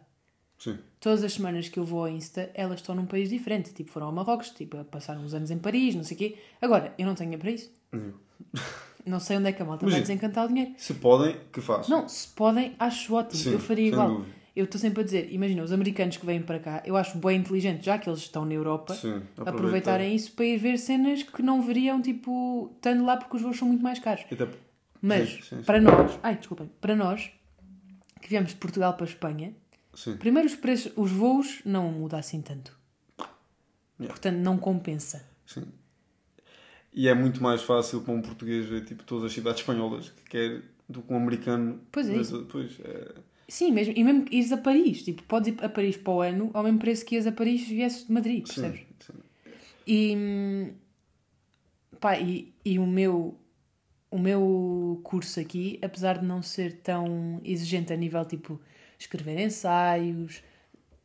[0.59, 0.77] Sim.
[0.99, 3.73] Todas as semanas que eu vou ao Insta, elas estão num país diferente.
[3.73, 6.37] Tipo, foram ao Marrocos, tipo, a passar uns anos em Paris, não sei o quê.
[6.61, 7.71] Agora, eu não tenho para isso.
[7.93, 8.11] Hum.
[9.05, 10.01] Não sei onde é que a malta vai Imagina.
[10.07, 10.73] desencantar o dinheiro.
[10.77, 11.97] Se podem, que façam.
[12.01, 13.41] Não, se podem, acho ótimo.
[13.41, 14.09] Sim, eu faria igual.
[14.09, 14.35] dúvida.
[14.55, 17.39] Eu estou sempre a dizer, imagina, os americanos que vêm para cá, eu acho bem
[17.39, 21.41] inteligente, já que eles estão na Europa, Sim, aproveitarem isso para ir ver cenas que
[21.41, 24.25] não veriam, tipo, estando lá porque os voos são muito mais caros.
[24.29, 24.47] Até-
[25.01, 25.61] Mas, sim, sim.
[25.63, 27.31] para nós, ai, desculpem, para nós,
[28.21, 29.53] que viemos de Portugal para a Espanha,
[29.93, 30.17] Sim.
[30.17, 32.77] primeiro os preços, os voos não mudam assim tanto.
[33.99, 34.13] Yeah.
[34.13, 35.27] Portanto, não compensa.
[35.45, 35.67] Sim.
[36.93, 40.23] E é muito mais fácil para um português ver tipo, todas as cidades espanholas que
[40.23, 41.81] quer do que um americano.
[41.91, 42.47] Pois é isso.
[42.49, 43.13] Pois, é...
[43.47, 46.21] Sim, mesmo, e mesmo que ires a Paris, tipo, podes ir a Paris para o
[46.21, 48.79] ano ao mesmo preço que ias a Paris se viesse de Madrid, percebes?
[48.79, 49.53] Sim, sim.
[49.87, 50.71] E,
[51.99, 53.37] pá, e, e o meu
[54.11, 58.59] o meu curso aqui, apesar de não ser tão exigente a nível tipo
[58.99, 60.43] escrever ensaios,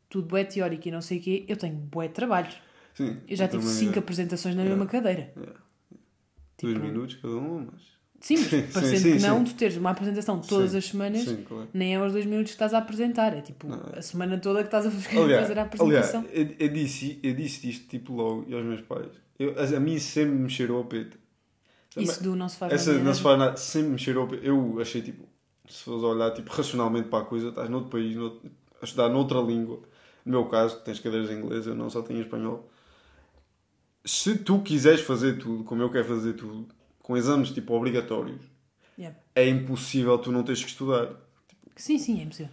[0.09, 2.55] tudo é teórico e não sei o quê, eu tenho bué de trabalhos.
[2.93, 3.99] Sim, Eu já tive também cinco é.
[3.99, 4.75] apresentações na Yeah.
[4.77, 5.33] mesma cadeira.
[5.35, 5.59] Yeah.
[6.57, 7.81] Tipo, Dois minutos cada um, mas.
[8.21, 9.27] Sim, mas Sim, parecendo sim, que sim.
[9.27, 11.67] não, tu teres uma apresentação todas as semanas, claro.
[11.73, 13.81] nem é aos dois minutos que estás a apresentar, é tipo Não.
[13.93, 16.25] a semana toda que estás a fazer Aliás, a aliás apresentação.
[16.31, 19.07] eu, eu, disse, eu disse isto tipo logo e aos meus pais.
[19.37, 21.17] Eu, a, a mim sempre me cheirou a peta.
[21.97, 23.03] Isso do não se faz Essa nada.
[23.03, 24.45] não se faz nada, sempre me cheirou a peta.
[24.45, 25.27] Eu achei tipo,
[25.67, 28.49] se fores olhar tipo, racionalmente para a coisa, estás noutro país, noutro,
[28.81, 29.79] a estudar noutra língua.
[30.25, 32.69] No meu caso, tens cadeiras em inglês, eu não só tenho espanhol.
[34.03, 36.67] Se tu quiseres fazer tudo, como eu quero fazer tudo,
[37.01, 38.41] com exames tipo obrigatórios,
[38.97, 39.17] Yeah.
[39.35, 41.09] é impossível tu não teres que estudar.
[41.75, 42.51] Sim, sim, é impossível.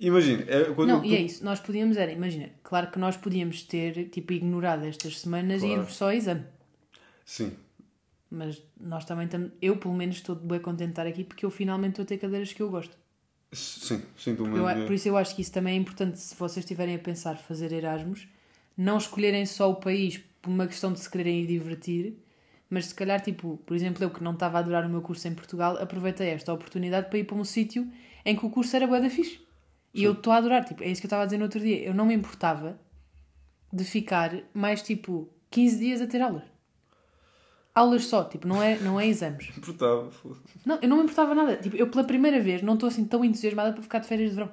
[0.00, 1.44] Imagina, é, quando Não, tu- e é isso.
[1.44, 5.80] Nós podíamos, era, imagina, claro que nós podíamos ter, tipo, ignorado estas semanas e Claro.
[5.82, 6.42] irmos só ao exame.
[7.24, 7.52] Sim,
[8.34, 11.50] Mas nós também estamos, eu pelo menos estou bem contente de estar aqui porque eu
[11.50, 12.96] finalmente estou a ter cadeiras que eu gosto.
[13.52, 14.66] sim, sinto o Eu, mesmo.
[14.66, 14.84] a- é.
[14.86, 17.72] por isso eu acho que isso também é importante se vocês estiverem a pensar fazer
[17.72, 18.26] Erasmus,
[18.76, 22.18] não escolherem só o país por uma questão de se quererem ir divertir,
[22.68, 25.28] mas se calhar, tipo, por exemplo, eu que não estava a adorar o meu curso
[25.28, 27.88] em Portugal, aproveitei esta oportunidade para ir para um sítio
[28.24, 29.40] em que o curso era bué da fixe.
[29.94, 31.60] E eu estou a adorar, tipo, é isso que eu estava a dizer no outro
[31.60, 31.80] dia.
[31.84, 32.76] Eu não me importava
[33.72, 36.42] de ficar mais, tipo, 15 dias a ter aulas.
[37.74, 39.50] Aulas só, tipo, não é, não é exames.
[39.58, 40.42] Importava, foda-se.
[40.64, 41.56] Não, eu não me importava nada.
[41.56, 44.36] Tipo, eu pela primeira vez não estou assim tão entusiasmada para ficar de férias de
[44.36, 44.52] verão.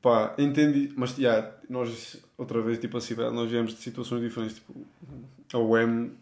[0.00, 4.56] Pá, entendi, mas já, nós outra vez, tipo a cidade, nós viemos de situações diferentes.
[4.56, 4.86] Tipo,
[5.52, 6.12] a UEM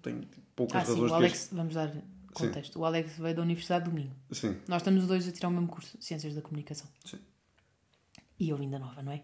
[0.00, 1.92] tem tipo, poucas Ah, sim, razões o de Alex, vamos dar
[2.32, 2.78] contexto.
[2.78, 4.14] O Alex veio da Universidade de Domingo.
[4.32, 6.86] Sim, Nós estamos os dois a tirar o mesmo curso, Ciências da Comunicação.
[7.04, 7.18] Sim.
[8.40, 9.22] E eu vim da nova, não é?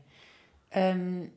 [0.75, 1.29] Ahm,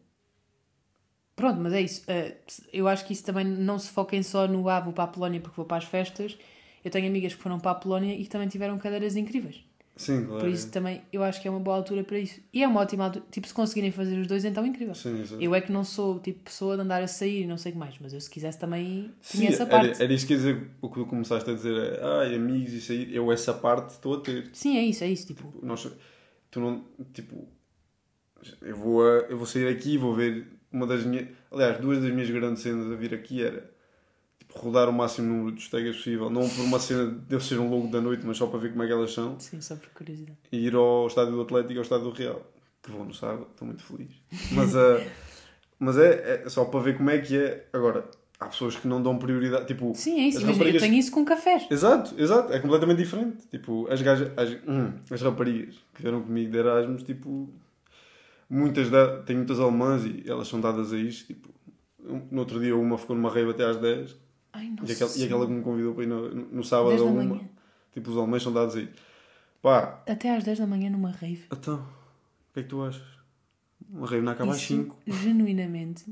[1.37, 2.03] pronto, mas é isso.
[2.09, 2.33] Ah,
[2.73, 5.41] eu acho que isso também não se foquem só no ah, vou para a Polónia
[5.41, 6.37] porque vou para as festas.
[6.85, 9.65] Eu tenho amigas que foram para a Polónia e que também tiveram cadeiras incríveis.
[9.95, 10.37] sim, claro.
[10.37, 12.41] Por isso também eu acho que é uma boa altura para isso.
[12.53, 13.25] E é uma ótima altura.
[13.31, 14.95] Tipo, se conseguirem fazer os dois, então é incrível.
[14.95, 15.43] Sim, exato.
[15.43, 17.73] Eu é que não sou tipo pessoa de andar a sair e não sei o
[17.75, 20.03] que mais, mas eu se quisesse também Sim, tinha essa era, parte.
[20.03, 23.13] era isso que ia dizer, o que tu começaste a dizer ai, amigos e sair,
[23.13, 24.53] eu essa parte estou a ter.
[24.53, 25.27] Sim, é isso, é isso.
[25.27, 25.87] Tipo, Nós,
[26.51, 27.47] tu não, tipo,
[28.61, 31.27] eu vou, a- eu vou sair aqui e vou ver uma das minhas.
[31.51, 33.69] Aliás, duas das minhas grandes cenas a vir aqui era
[34.39, 36.29] tipo, rodar o máximo número de estegas possível.
[36.29, 38.71] Não por uma cena de eu ser um logo da noite, mas só para ver
[38.71, 39.39] como é que elas são.
[39.39, 40.37] Sim, só por curiosidade.
[40.51, 42.41] E ir ao estádio do Atlético e ao estádio do Real.
[42.83, 44.11] Que vou no sábado, estou muito feliz.
[44.51, 45.01] Mas, ah,
[45.79, 47.65] mas é, é só para ver como é que é.
[47.73, 48.05] Agora,
[48.39, 49.65] há pessoas que não dão prioridade.
[49.67, 50.37] Tipo, Sim, é isso.
[50.39, 51.65] Imagina, raparigas- eu tenho isso com cafés.
[51.69, 53.45] Exato, exato, é completamente diferente.
[53.49, 57.49] Tipo, as gajas, as, hum, as raparigas que vieram comigo de Erasmus, tipo,
[58.49, 61.27] muitas da, tem muitas alemãs e elas são dadas a isto.
[61.27, 61.49] Tipo,
[61.99, 64.15] um- no outro dia uma ficou numa rave até às 10
[64.53, 67.05] Ai, e aquela, e aquela que me convidou para ir no, no, sábado 10 a
[67.05, 67.23] uma.
[67.23, 67.49] manhã.
[67.93, 69.01] Tipo, os alemães são dados a isto.
[69.61, 71.45] Pá, Até às 10 da manhã numa rave.
[71.51, 73.03] então, o que é que tu achas?
[73.89, 74.97] Uma rave não acaba às Isso, 5.
[75.07, 76.05] genuinamente,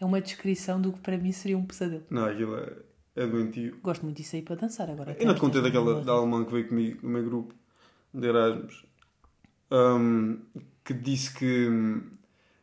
[0.00, 2.04] é uma descrição do que para mim seria um pesadelo.
[2.10, 2.72] Não, aquilo é,
[3.16, 3.78] é doentio.
[3.82, 5.16] Gosto muito disso aí para dançar agora.
[5.18, 7.24] Eu não te contei até às 10 daquela da alemã que veio comigo no meu
[7.24, 7.54] grupo
[8.14, 8.84] de Erasmus
[9.70, 10.38] hum,
[10.88, 11.68] que disse que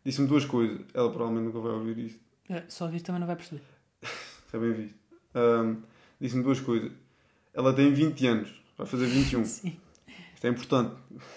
[0.03, 0.81] disse-me duas coisas.
[0.95, 2.19] Ela provavelmente nunca vai ouvir isto,
[2.49, 3.61] É, Só ouvir também não vai perceber.
[4.01, 4.97] está bem visto.
[5.35, 5.83] Hum,
[6.19, 6.91] disse-me duas coisas.
[7.53, 9.45] Ela tem 20 anos, vai fazer 21.
[9.45, 9.79] Sim.
[10.33, 10.95] Isto é importante.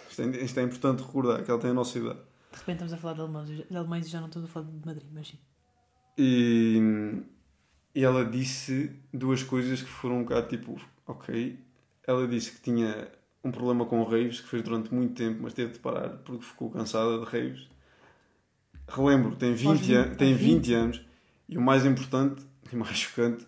[0.08, 2.20] Isto é, isto é importante recordar que ela tem a nossa idade.
[2.52, 4.66] De repente estamos a falar de alemães, de alemães e já não estamos a falar
[4.66, 5.38] de Madrid, mas sim.
[6.16, 7.22] E,
[7.94, 11.58] e ela disse duas coisas que foram um bocado tipo, ok.
[12.06, 13.12] Ela disse que tinha
[13.48, 16.70] um problema com raves, que fez durante muito tempo, mas teve de parar porque ficou
[16.70, 17.68] cansada de raves.
[18.88, 21.00] Relembro, tem 20, Aos an- 20, tem aos 20 anos
[21.48, 22.42] e o mais importante
[22.72, 23.46] e mais chocante,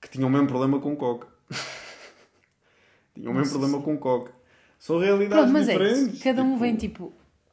[0.00, 1.28] que tinha o mesmo problema com coca.
[3.14, 4.32] tinha o mesmo problema com coca.
[4.78, 6.14] São realidades Pronto, mas é diferentes.
[6.14, 6.24] isso.
[6.24, 7.12] Cada um tipo, vem tipo.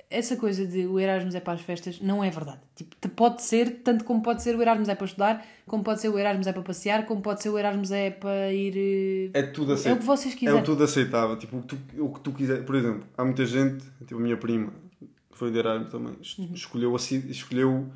[0.10, 2.62] Essa coisa de o Erasmus é para as festas não é verdade.
[2.76, 6.00] Tipo, te- pode ser, tanto como pode ser o Erasmus é para estudar, como pode
[6.00, 9.32] ser o Erasmus é para passear, como pode ser o Erasmus é para ir.
[9.34, 10.64] eh, É tudo É o que vocês É o quiserem.
[10.64, 11.38] tudo aceitável.
[11.38, 12.64] Tipo, o que tu, o que tu quiser.
[12.64, 16.54] Por exemplo, há muita gente, tipo a minha prima, que foi de Erasmus também, Uhum.
[16.54, 17.88] escolheu, escolheu.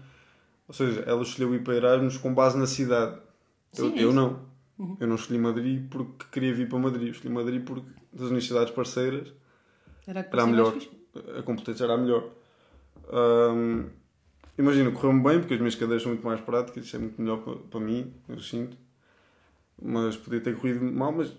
[0.67, 3.17] Ou seja, ela escolheu ir para Erasmus com base na cidade.
[3.77, 4.39] eu Sim, é eu não.
[4.77, 4.97] Uhum.
[4.99, 7.03] Eu não escolhi Madrid porque queria vir para Madrid.
[7.07, 9.29] Eu escolhi Madrid porque das universidades parceiras
[10.05, 10.73] Era, era a melhor.
[10.73, 10.89] fixe.
[11.37, 12.29] A competência era a melhor.
[13.11, 13.85] Ahm,
[14.57, 17.37] imagina, correu-me bem porque as minhas cadeiras são muito mais práticas, isso é muito melhor
[17.43, 18.77] para, para mim, eu sinto.
[19.81, 21.31] Mas podia ter corrido mal, mas.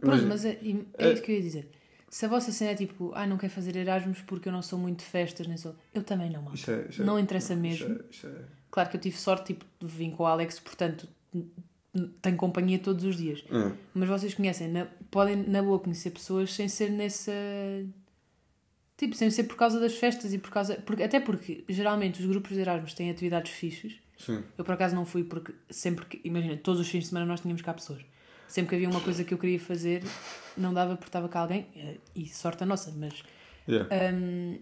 [0.00, 0.58] Pronto, mas é,
[0.98, 1.70] é isso que eu ia dizer.
[2.10, 4.78] Se a vossa cena é tipo, ah, não quero fazer Erasmus porque eu não sou
[4.78, 5.74] muito de festas, nem sou.
[5.92, 6.52] Eu também não.
[6.54, 7.92] Isso é- isso é- Não interessa isso mesmo.
[7.94, 11.08] é- isso é- Claro que eu tive sorte, tipo, de vir com o Alex, portanto,
[12.22, 13.44] tenho companhia todos os dias.
[13.50, 13.72] é.
[13.94, 17.32] Mas vocês conhecem, na- podem na boa conhecer pessoas sem ser nessa.
[18.98, 20.74] Tipo, sem ser por causa das festas e por causa.
[20.84, 23.94] Porque, até porque geralmente os grupos de Erasmus têm atividades fixes.
[24.18, 24.42] Sim.
[24.58, 26.20] Eu por acaso não fui porque sempre que.
[26.24, 28.00] Imagina, todos os fins de semana nós tínhamos cá pessoas.
[28.48, 30.02] Sempre que havia uma coisa que eu queria fazer,
[30.56, 31.66] não dava porque estava cá alguém.
[31.76, 33.22] eh, E sorte a nossa, mas.
[33.68, 33.88] Yeah.
[34.16, 34.58] hum,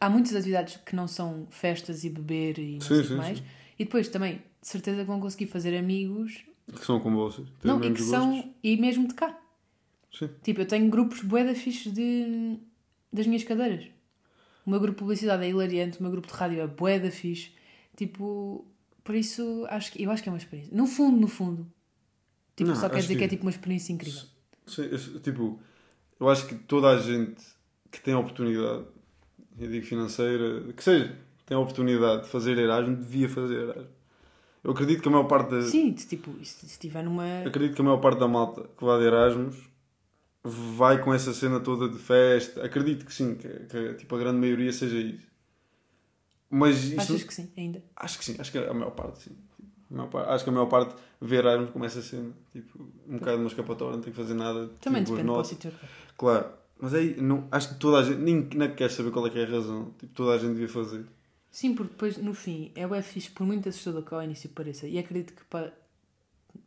[0.00, 3.38] há muitas atividades que não são festas e beber e não Sim, sim, mais.
[3.38, 3.44] sim.
[3.78, 6.44] E depois também, de certeza que vão conseguir fazer amigos.
[6.70, 7.48] Que são como vocês.
[7.62, 8.30] Não, e que mesmos são.
[8.34, 8.52] gostos.
[8.62, 9.38] E mesmo de cá.
[10.12, 10.28] Sim.
[10.42, 12.58] Tipo, eu tenho grupos bué da fixe de,
[13.14, 13.86] das minhas cadeiras.
[14.66, 17.10] O meu grupo de publicidade é hilariante, o meu grupo de rádio é bué da
[17.10, 17.50] fixe.
[17.96, 18.64] Tipo,
[19.02, 20.74] por isso, acho que, eu acho que é uma experiência.
[20.74, 21.66] No fundo, no fundo.
[22.56, 23.18] Tipo, Não, só quer dizer que...
[23.18, 24.22] que- é tipo uma experiência incrível.
[24.66, 25.60] Sim, eu- tipo,
[26.18, 27.42] eu acho que toda a gente
[27.90, 28.84] que tem a oportunidade,
[29.58, 33.86] eu digo financeira, que seja, tem a oportunidade de fazer Erasmus, devia fazer Erasmus.
[34.64, 37.40] Eu acredito que a maior parte da, Sim, tipo, se estiver numa.
[37.46, 39.56] acredito que a maior parte da malta que vai de Erasmus
[40.44, 42.64] vai com essa cena toda de festa.
[42.64, 45.26] Acredito que sim, que, que, tipo, a grande maioria seja isso.
[46.50, 47.82] Mas isto, Achas que sim, ainda?
[47.96, 49.36] Acho que sim, acho que a maior parte sim.
[50.10, 52.32] Parte- acho que a maior parte vê Erasmus como essa cena.
[52.52, 54.68] Tipo, um bocado uma escapatória, não tem que fazer nada.
[54.80, 55.72] Também tipo, depende do sítio.
[56.16, 59.30] Claro, mas aí não, acho que toda a gente, nem, nem quer saber qual é
[59.30, 59.94] que é a razão.
[59.98, 61.06] Tipo, toda a gente devia fazer.
[61.50, 64.86] Sim, porque depois, no fim, é o fixe, por muito assustador que ao início pareça.
[64.86, 65.72] E acredito que, para...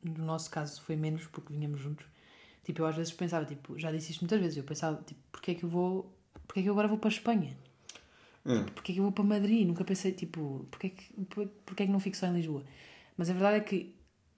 [0.03, 2.05] no nosso caso, foi menos, porque vinhamos juntos.
[2.67, 5.51] Tipo, eu às vezes pensava, tipo, já disse isto muitas vezes, eu pensava, tipo, porquê
[5.51, 6.13] é que eu vou...
[6.45, 7.57] Porquê é que eu agora vou para a Espanha?
[8.45, 8.63] É.
[8.71, 9.65] Porquê é que eu vou para Madrid?
[9.65, 11.13] Nunca pensei, tipo, porquê é que,
[11.65, 12.65] porquê é que não fico só em Lisboa?
[13.15, 13.95] Mas a verdade é que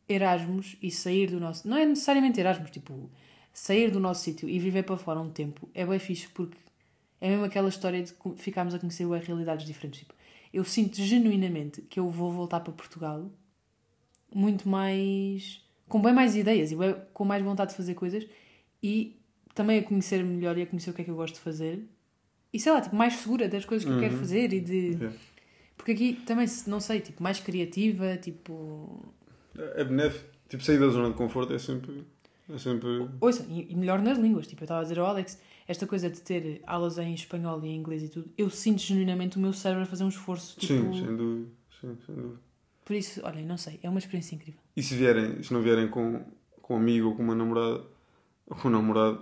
[0.08, 1.68] Erasmus e sair do nosso...
[1.68, 3.10] Não é necessariamente Erasmus, tipo,
[3.52, 6.56] sair do nosso sítio e viver para fora um tempo é bem fixe porque
[7.20, 10.02] é mesmo aquela história de ficarmos a conhecer realidades diferentes.
[10.02, 10.14] Tipo,
[10.54, 13.28] eu sinto genuinamente que eu vou voltar para Portugal
[14.32, 15.68] muito mais...
[15.90, 18.26] com bem mais ideias e bué- com mais vontade de fazer coisas
[18.82, 19.20] e
[19.54, 21.84] também a conhecer melhor e a conhecer o que é que eu gosto de fazer
[22.54, 24.96] e sei lá, tipo, mais segura das coisas que eu quero fazer e de...
[25.78, 29.14] Porque aqui também, não sei, tipo, mais criativa, tipo...
[29.76, 30.26] É benéfico.
[30.50, 32.04] Tipo, sair da zona de conforto é sempre.
[32.54, 33.08] É sempre.
[33.22, 34.48] Ouça, e, e melhor nas línguas.
[34.48, 37.68] Tipo, eu estava a dizer ao Alex, esta coisa de ter aulas em espanhol e
[37.70, 40.60] em inglês e tudo, eu sinto genuinamente o meu cérebro a fazer um esforço.
[40.60, 41.50] Tipo, Sim, sem dúvida.
[41.80, 42.40] Sim, sem dúvida.
[42.90, 44.60] Por isso, olhem, não sei, é uma experiência incrível.
[44.76, 46.26] E se vierem, se não vierem com,
[46.60, 47.84] com um amigo ou com uma namorada,
[48.48, 49.22] ou com um namorado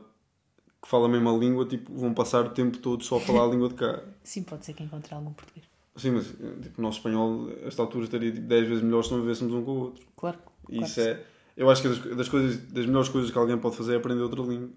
[0.82, 3.48] que fala a mesma língua, tipo, vão passar o tempo todo só a falar a
[3.48, 4.02] língua de cá.
[4.24, 5.66] Sim, pode ser que encontre algum português.
[5.98, 9.12] Sim, mas tipo, o nosso espanhol, a esta altura, estaria tipo, 10 vezes melhor se
[9.12, 10.06] não vivêssemos um com o outro.
[10.16, 10.40] Claro.
[10.70, 11.26] E claro isso é.
[11.58, 14.22] Eu acho que das, das, coisas, das melhores coisas que alguém pode fazer é aprender
[14.22, 14.70] outra língua.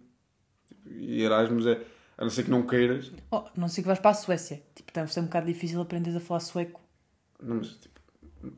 [0.84, 1.80] E Erasmus é.
[2.18, 3.12] A não ser que não queiras.
[3.30, 4.60] Oh, não sei que vais para a Suécia.
[4.74, 6.80] Tipo, deve ser um bocado difícil aprender a falar sueco.
[7.40, 7.99] Não, mas tipo,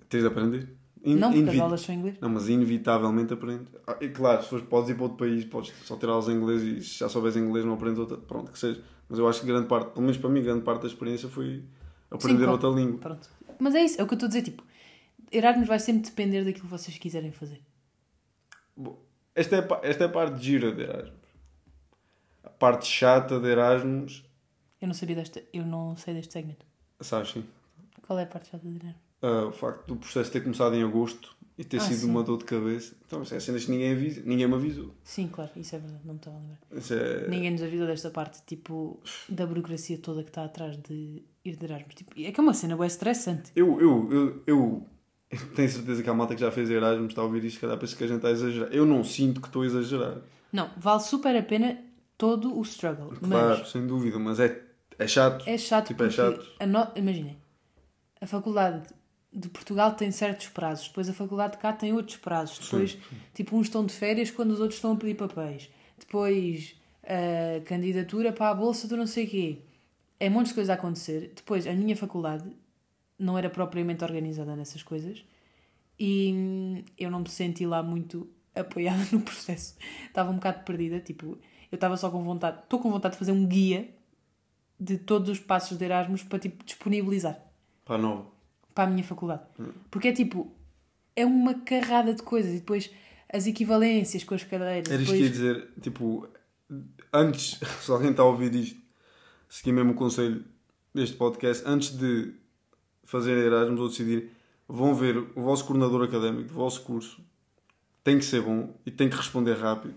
[0.08, 0.68] tens de aprender.
[1.04, 2.16] In- não, porque as aulas são em inglês.
[2.20, 3.64] Não, mas inevitavelmente aprende.
[3.86, 6.32] Ah, e claro, se fores, podes ir para outro país, podes só ter aulas em
[6.36, 8.16] inglês e se já souberes inglês não aprendes outra.
[8.16, 8.82] Pronto, que seja.
[9.08, 11.64] Mas eu acho que grande parte, pelo menos para mim, grande parte da experiência foi
[12.10, 12.52] aprender claro.
[12.52, 12.98] outra língua.
[13.00, 13.28] Pronto.
[13.58, 14.42] Mas é isso, é o que eu estou a dizer.
[14.42, 14.62] Tipo,
[15.32, 17.60] Erasmus vai sempre depender daquilo que vocês quiserem fazer.
[18.76, 18.98] Bom,
[19.34, 21.20] esta, é, esta é a parte gira de Erasmus.
[22.44, 24.24] A parte chata de Erasmus,
[24.80, 26.64] Eu não sabia desta, eu não sei deste segmento.
[27.00, 27.44] sabes sim.
[28.06, 29.11] Qual é a parte chata de Erasmus?
[29.22, 32.10] Ah, o facto do processo ter começado em agosto e ter Ah, sido sim.
[32.10, 32.94] uma dor de cabeça.
[33.06, 34.92] Então, isso é cenas que ninguém, avisa, ninguém me avisou.
[35.04, 36.58] Sim, claro, isso é verdade, não me estava a lembrar.
[36.90, 37.28] É...
[37.28, 41.64] Ninguém nos avisou desta parte, tipo, da burocracia toda que está atrás de ir de
[41.64, 41.94] Erasmus.
[41.94, 43.52] Tipo, é que é uma cena bem estressante.
[43.54, 44.86] Eu, eu, eu, eu
[45.54, 47.78] tenho certeza que a malta que já fez Erasmus está a ouvir isto, se calhar
[47.78, 48.68] pensa que a gente está a exagerar.
[48.72, 50.18] Eu não sinto que estou a exagerar.
[50.52, 51.78] Não, vale super a pena
[52.18, 53.10] todo o struggle.
[53.18, 54.60] Claro, Mas sem dúvida, mas é,
[54.98, 55.44] é chato.
[55.48, 56.44] é chato Tipo, é chato.
[56.66, 56.88] no...
[56.96, 57.36] imaginem,
[58.20, 58.82] a faculdade
[59.32, 62.98] de Portugal tem certos prazos, depois a faculdade de cá tem outros prazos, depois,
[63.32, 68.32] tipo, uns estão de férias quando os outros estão a pedir papéis, depois a candidatura
[68.32, 69.58] para a bolsa do não sei quê.
[70.20, 71.32] É montes de coisas a acontecer.
[71.34, 72.44] Depois, a minha faculdade
[73.18, 75.24] não era propriamente organizada nessas coisas
[75.98, 79.76] e hum, eu não me senti lá muito apoiada no processo.
[80.06, 81.38] Estava um bocado perdida, tipo,
[81.70, 83.88] eu estava só com vontade, estou com vontade de fazer um guia
[84.78, 87.40] de todos os passos de Erasmus para tipo disponibilizar
[87.84, 88.26] Pá, não.
[88.74, 89.42] Para a minha faculdade.
[89.90, 90.52] Porque é tipo,
[91.14, 92.90] é uma carrada de coisas e depois
[93.32, 94.90] as equivalências com as cadeiras.
[94.90, 95.18] Era isto depois...
[95.18, 96.28] que ia dizer, tipo,
[97.12, 98.80] antes, se alguém está a ouvir isto,
[99.48, 100.44] seguir mesmo o conselho
[100.94, 102.34] deste podcast, antes de
[103.04, 104.30] fazer Erasmus ou decidir,
[104.68, 107.20] vão ver o vosso coordenador académico do vosso curso,
[108.04, 109.94] tem que ser bom e tem que responder rápido.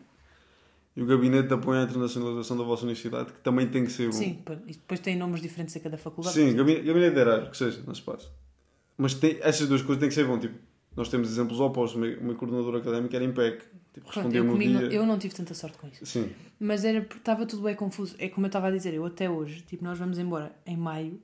[0.95, 4.05] E o gabinete de apoio à internacionalização da vossa universidade, que também tem que ser
[4.05, 4.13] bom.
[4.13, 6.35] Sim, e depois tem nomes diferentes a cada faculdade.
[6.35, 8.29] Sim, gabinete, gabinete de Erasmus, que seja, não se passa.
[8.97, 10.37] Mas tem, essas duas coisas têm que ser bom.
[10.39, 10.57] Tipo,
[10.95, 11.97] nós temos exemplos opostos.
[11.97, 13.63] O meu, o meu coordenador académico era impec.
[13.93, 14.87] Tipo, Pronto, respondia eu, comigo, dia.
[14.97, 16.05] eu não tive tanta sorte com isso.
[16.05, 16.29] Sim.
[16.59, 18.15] Mas era estava tudo bem confuso.
[18.19, 21.19] É como eu estava a dizer, eu até hoje, tipo, nós vamos embora em maio,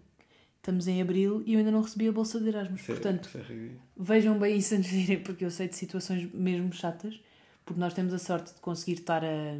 [0.57, 2.81] estamos em abril e eu ainda não recebi a bolsa de Erasmus.
[2.81, 6.71] É- Portanto, é vejam bem isso antes de irem, porque eu sei de situações mesmo
[6.71, 7.19] chatas,
[7.65, 9.57] porque nós temos a sorte de conseguir estar a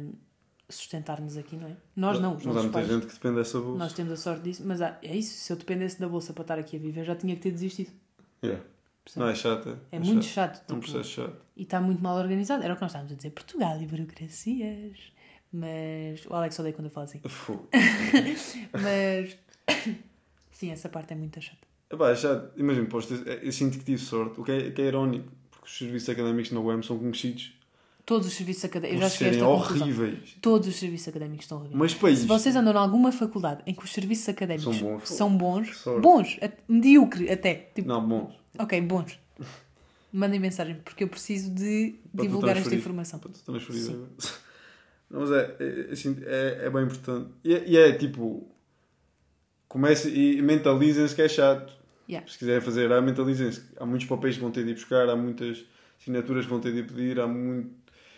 [0.68, 1.76] sustentar-nos aqui, não é?
[1.94, 2.88] Nós não, os Mas há muita pais.
[2.88, 3.78] gente que depende dessa bolsa.
[3.78, 6.42] Nós temos a sorte disso, mas há- é isso, se eu dependesse da bolsa para
[6.42, 7.90] estar aqui a viver, já tinha que ter desistido.
[8.44, 8.62] Yeah.
[9.16, 9.78] Não, é chato.
[9.90, 10.58] É muito chato.
[10.68, 11.36] É um tipo, processo chato.
[11.56, 12.62] e está muito mal organizado.
[12.62, 13.30] Era o que nós estávamos a dizer.
[13.30, 14.98] Portugal e burocracias.
[15.52, 17.20] Mas o Alex odeia quando eu falo assim.
[18.72, 19.38] Mas
[20.50, 21.66] sim, essa parte é muito chata.
[21.90, 22.52] Epá, é chato.
[22.56, 25.66] Imagina, posso ter- eu sinto que tive sorte, o que é, que é irónico, porque
[25.66, 27.52] os serviços académicos na UEM são conhecidos
[28.04, 29.10] Todos os serviços académicos.
[29.10, 29.82] Por serem conclusão.
[29.82, 30.36] horríveis.
[30.40, 31.78] Todos os serviços académicos estão horríveis.
[31.78, 35.08] Mas para Se vocês andam em alguma faculdade em que os serviços académicos São bons.
[35.08, 37.70] são bons, bons, medíocre até.
[37.74, 38.34] Tipo, Não, bons.
[38.58, 39.18] ok, bons.
[40.12, 43.18] Mandem mensagem, porque eu preciso de Para divulgar esta informação.
[43.18, 43.82] Para tu transferir.
[43.82, 44.06] Sim.
[45.10, 47.30] Não, mas é, é, assim, é, é bem importante.
[47.44, 48.48] E é, e é, tipo.
[49.68, 51.72] Comece e mentalizem-se que é chato.
[52.08, 52.28] Yeah.
[52.30, 53.62] Se quiserem fazer, mentalizem-se.
[53.78, 55.64] Há muitos papéis que vão ter de ir buscar, há muitas
[56.00, 57.70] assinaturas que vão ter de ir pedir, há muito.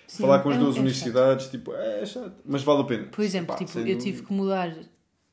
[0.07, 2.43] Sim, falar com as é- duas é universidades, tipo, é chato.
[2.45, 3.05] Mas vale a pena.
[3.07, 4.01] Por exemplo, Pá, tipo, eu dúvida.
[4.01, 4.75] tive que mudar.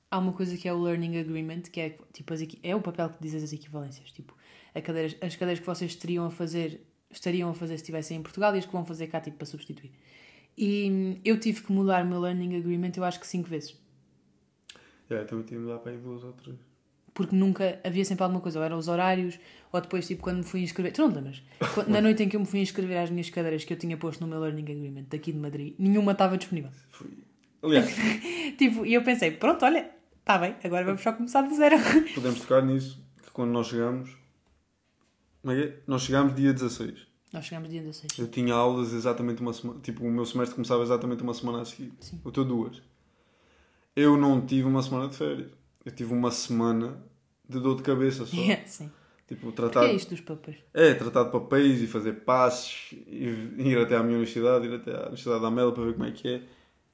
[0.09, 3.09] Há uma coisa que é o Learning Agreement, que é tipo as é o papel
[3.09, 4.11] que diz as equivalências.
[4.11, 4.35] Tipo,
[4.75, 8.21] a cadeiras, as cadeiras que vocês teriam a fazer, estariam a fazer se estivessem em
[8.21, 9.91] Portugal e as que vão fazer cá, tipo, para substituir.
[10.57, 13.79] E hum, eu tive que mudar o meu Learning Agreement, eu acho que cinco vezes.
[15.09, 16.57] Yeah, também tive de dar para aí duas ou três.
[17.13, 19.37] Porque nunca havia sempre alguma coisa, ou eram os horários,
[19.71, 20.93] ou depois, tipo, quando me fui inscrever.
[20.93, 21.41] Tu não te lembras?
[21.73, 23.97] Quando- Na noite em que eu me fui inscrever às minhas cadeiras que eu tinha
[23.97, 26.71] posto no meu Learning Agreement daqui de Madrid, nenhuma estava disponível.
[26.89, 27.09] Fui.
[27.63, 27.87] Aliás,
[28.57, 31.75] Tipo, e eu pensei, pronto, olha, está bem, agora vamos só começar do zero.
[32.15, 34.15] podemos tocar nisso, que quando nós chegamos.
[35.41, 35.77] Como é que é?
[35.87, 37.07] Nós chegámos dia 16.
[37.33, 38.19] Nós chegámos dia 16.
[38.19, 39.79] Eu tinha aulas exatamente uma semana.
[39.81, 41.91] Tipo, o meu semestre começava exatamente uma semana a seguir.
[41.99, 42.19] Sim.
[42.23, 42.81] O teu duas.
[43.95, 45.51] Eu não tive uma semana de férias.
[45.85, 47.03] Eu tive uma semana
[47.47, 48.35] de dor de cabeça só.
[48.65, 48.91] Sim.
[49.27, 49.85] Tipo, que tratar.
[49.85, 50.57] é isto dos papéis?
[50.73, 53.27] É, tratar de papéis e fazer passos, e
[53.57, 56.11] ir até à minha universidade, ir até à Universidade da Amélia para ver como é
[56.11, 56.41] que é.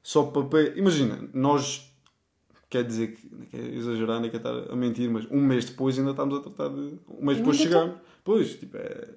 [0.04, 0.78] só papel.
[0.78, 1.92] Imagina, nós.
[2.70, 3.28] Quer dizer que.
[3.34, 6.42] Não quer exagerar, nem quer estar a mentir, mas um mês depois ainda estamos a
[6.42, 7.00] tratar de.
[7.10, 8.04] Um mês depois de ainda chegar.
[8.24, 9.10] Pois, tipo, é.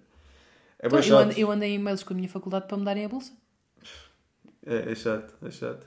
[0.79, 3.05] É Então, eu, ando, eu andei em e-mails com a minha faculdade para me darem
[3.05, 3.33] a bolsa.
[4.65, 5.87] É, é chato, é chato.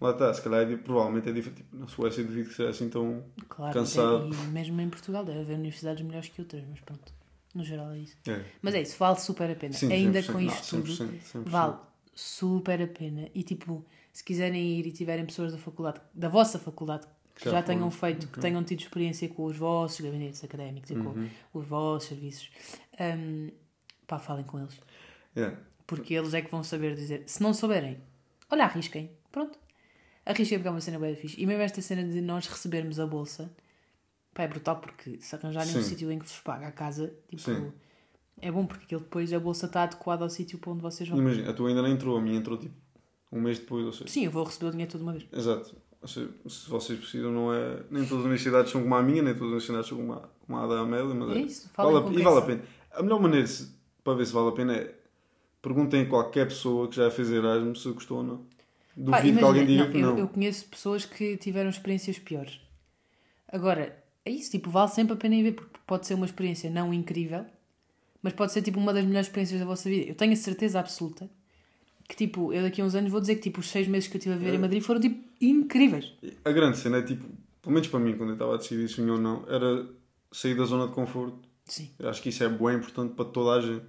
[0.00, 1.56] Lá está, se calhar é, provavelmente é diferente.
[1.62, 3.24] Tipo, na Suécia devido que seja assim tão.
[3.48, 4.30] Claro, Cansado.
[4.32, 7.12] E mesmo em Portugal deve haver universidades melhores que outras, mas pronto.
[7.54, 8.16] No geral é isso.
[8.28, 8.44] É.
[8.62, 9.72] Mas é isso, vale super a pena.
[9.74, 10.26] Sim, Ainda 100%.
[10.26, 11.42] com Não, isto tudo, 100%, 100%.
[11.48, 11.76] vale
[12.14, 13.28] super a pena.
[13.34, 17.52] E tipo, se quiserem ir e tiverem pessoas da faculdade, da vossa faculdade, que Já
[17.52, 21.28] já, tenham feito, que tenham tido experiência com os vossos gabinetes académicos e Uhum.
[21.52, 22.50] com os vossos serviços,
[23.00, 23.50] hum,
[24.06, 24.78] pá, falem com eles.
[25.34, 25.52] É.
[25.86, 27.22] Porque eles é que vão saber dizer.
[27.26, 27.98] Se não souberem,
[28.50, 29.10] olha, arrisquem.
[29.32, 29.58] Pronto.
[30.30, 31.40] Arrisquem porque é uma cena bem fixe.
[31.40, 33.50] E mesmo esta cena de nós recebermos a bolsa,
[34.34, 35.82] pá, é brutal porque se arranjarem um Sim.
[35.82, 37.72] sítio em que vos paga a casa, tipo, Sim.
[38.40, 41.18] é bom porque aquilo depois a bolsa está adequada ao sítio para onde vocês vão.
[41.18, 42.74] Imagina, a tua ainda não entrou, a minha entrou tipo
[43.32, 44.08] um mês depois, ou seja.
[44.08, 45.26] Sim, eu vou receber o dinheiro toda uma vez.
[45.32, 45.74] Exato.
[46.00, 47.82] Ou seja, se vocês precisam, não é.
[47.90, 50.28] Nem todas as universidades são como a minha, nem todas as universidades são como a,
[50.46, 52.62] como a da Amélia, mas É isso, falem vale a- E vale a pena.
[52.92, 53.70] A melhor maneira se-
[54.04, 54.94] para ver se vale a pena é
[55.60, 58.46] perguntem a qualquer pessoa que já fez Erasmus se gostou ou não.
[59.00, 60.18] Duvido Pá, que imagina, alguém diga não, que eu, não.
[60.18, 62.60] eu conheço pessoas que tiveram experiências piores.
[63.50, 66.68] Agora, é isso, tipo, vale sempre a pena ir ver, porque pode ser uma experiência
[66.68, 67.46] não incrível,
[68.22, 70.10] mas pode ser tipo uma das melhores experiências da vossa vida.
[70.10, 71.30] Eu tenho a certeza absoluta
[72.08, 74.16] que, tipo, eu daqui a uns anos vou dizer que tipo, os seis meses que
[74.16, 74.54] eu estive a viver É.
[74.56, 76.12] em Madrid foram tipo incríveis.
[76.44, 77.24] A grande cena é tipo,
[77.62, 79.86] pelo menos para mim, quando eu estava a decidir se ou não, era
[80.32, 81.38] sair da zona de conforto.
[81.66, 81.90] Sim.
[81.98, 83.84] Eu acho que isso é bem importante para toda a gente.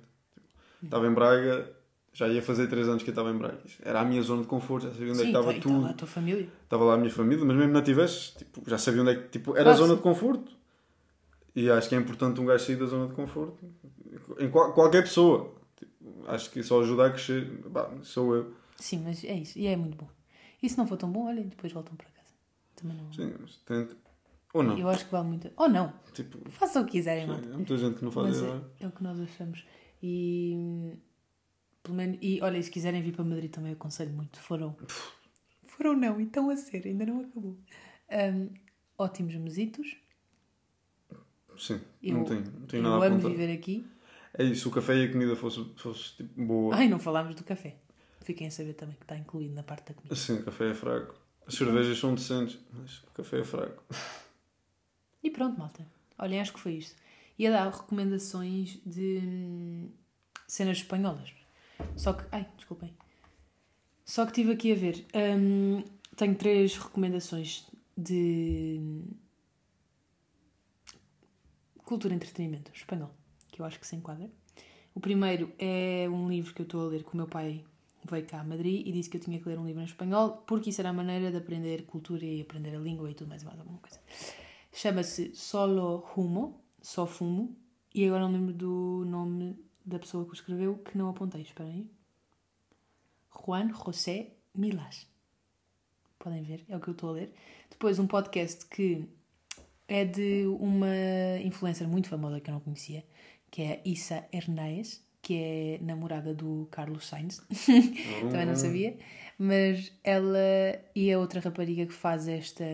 [0.84, 1.70] Estava em Braga,
[2.14, 3.60] já ia fazer 3 anos que eu estava em Braga.
[3.82, 5.76] Era a minha zona de conforto, já sabia onde é que Sim, estava tudo.
[5.76, 6.50] estava a tua família.
[6.64, 9.30] Estava lá a minha família, mas mesmo não tivesse, tipo, já sabia onde é que
[9.30, 9.98] tipo, era Claro, a zona sim.
[9.98, 10.52] de conforto.
[11.56, 13.58] E acho que é importante um gajo sair da zona de conforto.
[14.40, 15.54] Em qual- qualquer pessoa.
[15.76, 15.94] Tipo,
[16.28, 17.46] acho que só ajuda a crescer.
[17.70, 18.54] Bah, sou eu.
[18.78, 20.08] Sim, mas é isso, e é muito bom.
[20.62, 22.34] E se não for tão bom, olhem, depois voltam para casa.
[22.76, 23.12] Também não.
[23.12, 23.96] Sim, mas tenta.
[24.54, 24.78] Ou não.
[24.78, 25.50] Eu acho que vale muito.
[25.58, 28.44] Ou não, Tipo, façam o que quiserem, sim, há muita gente que não faz Mas
[28.44, 29.64] é, é o que nós achamos.
[30.02, 30.98] E, hum,
[31.84, 34.40] pelo menos, e olha, se quiserem vir para Madrid também aconselho muito.
[34.40, 34.76] Foram.
[35.64, 37.58] Foram não, então a ser, ainda não acabou.
[38.12, 38.50] Hum,
[38.98, 39.96] ótimos mesitos.
[41.58, 43.86] Sim, Eu, não tenho, não tenho eu nada a amo viver aqui.
[44.34, 46.76] É isso, se o café e a comida fosse, fosse tipo, boa.
[46.76, 47.78] Ai, não falámos do café.
[48.22, 50.16] Fiquem a saber também que está incluído na parte da comida.
[50.16, 51.16] Sim, o café é fraco.
[51.48, 53.84] As cervejas são decentes, mas o café é fraco.
[55.24, 55.86] E pronto, malta.
[56.18, 56.96] Olhem, acho que foi isto.
[57.38, 59.92] Ia dar recomendações de hum,
[60.48, 61.34] cenas espanholas.
[61.96, 62.26] Só que.
[62.32, 62.94] Ai, desculpem.
[64.06, 65.06] Só que estive aqui a ver.
[65.14, 65.84] Hum,
[66.16, 68.82] tenho três recomendações de
[71.86, 73.12] cultura e entretenimento espanhol,
[73.52, 74.30] que eu acho que se enquadra.
[74.94, 77.64] O primeiro é um livro que eu estou a ler que o meu pai
[78.10, 80.44] veio cá a Madrid e disse que eu tinha que ler um livro em espanhol
[80.48, 83.44] porque isso era a maneira de aprender cultura e aprender a língua e tudo mais,
[83.44, 84.00] mais alguma coisa.
[84.72, 87.56] Chama-se Solo Humo, Só Fumo,
[87.94, 89.58] e agora não lembro do nome
[89.90, 91.92] da pessoa que o escreveu, que não apontei, esperem aí.
[93.46, 95.08] Juan José Milas.
[96.18, 97.34] Podem ver, é o que eu estou a ler.
[97.70, 99.08] Depois um podcast que
[99.88, 100.88] é de uma
[101.44, 103.04] influencer muito famosa que eu não conhecia,
[103.50, 107.42] que é a Issa Hernáez, que é namorada do Carlos Sainz.
[108.30, 108.98] Também não sabia.
[109.38, 110.38] Mas ela
[110.94, 112.66] e a outra rapariga que faz esta,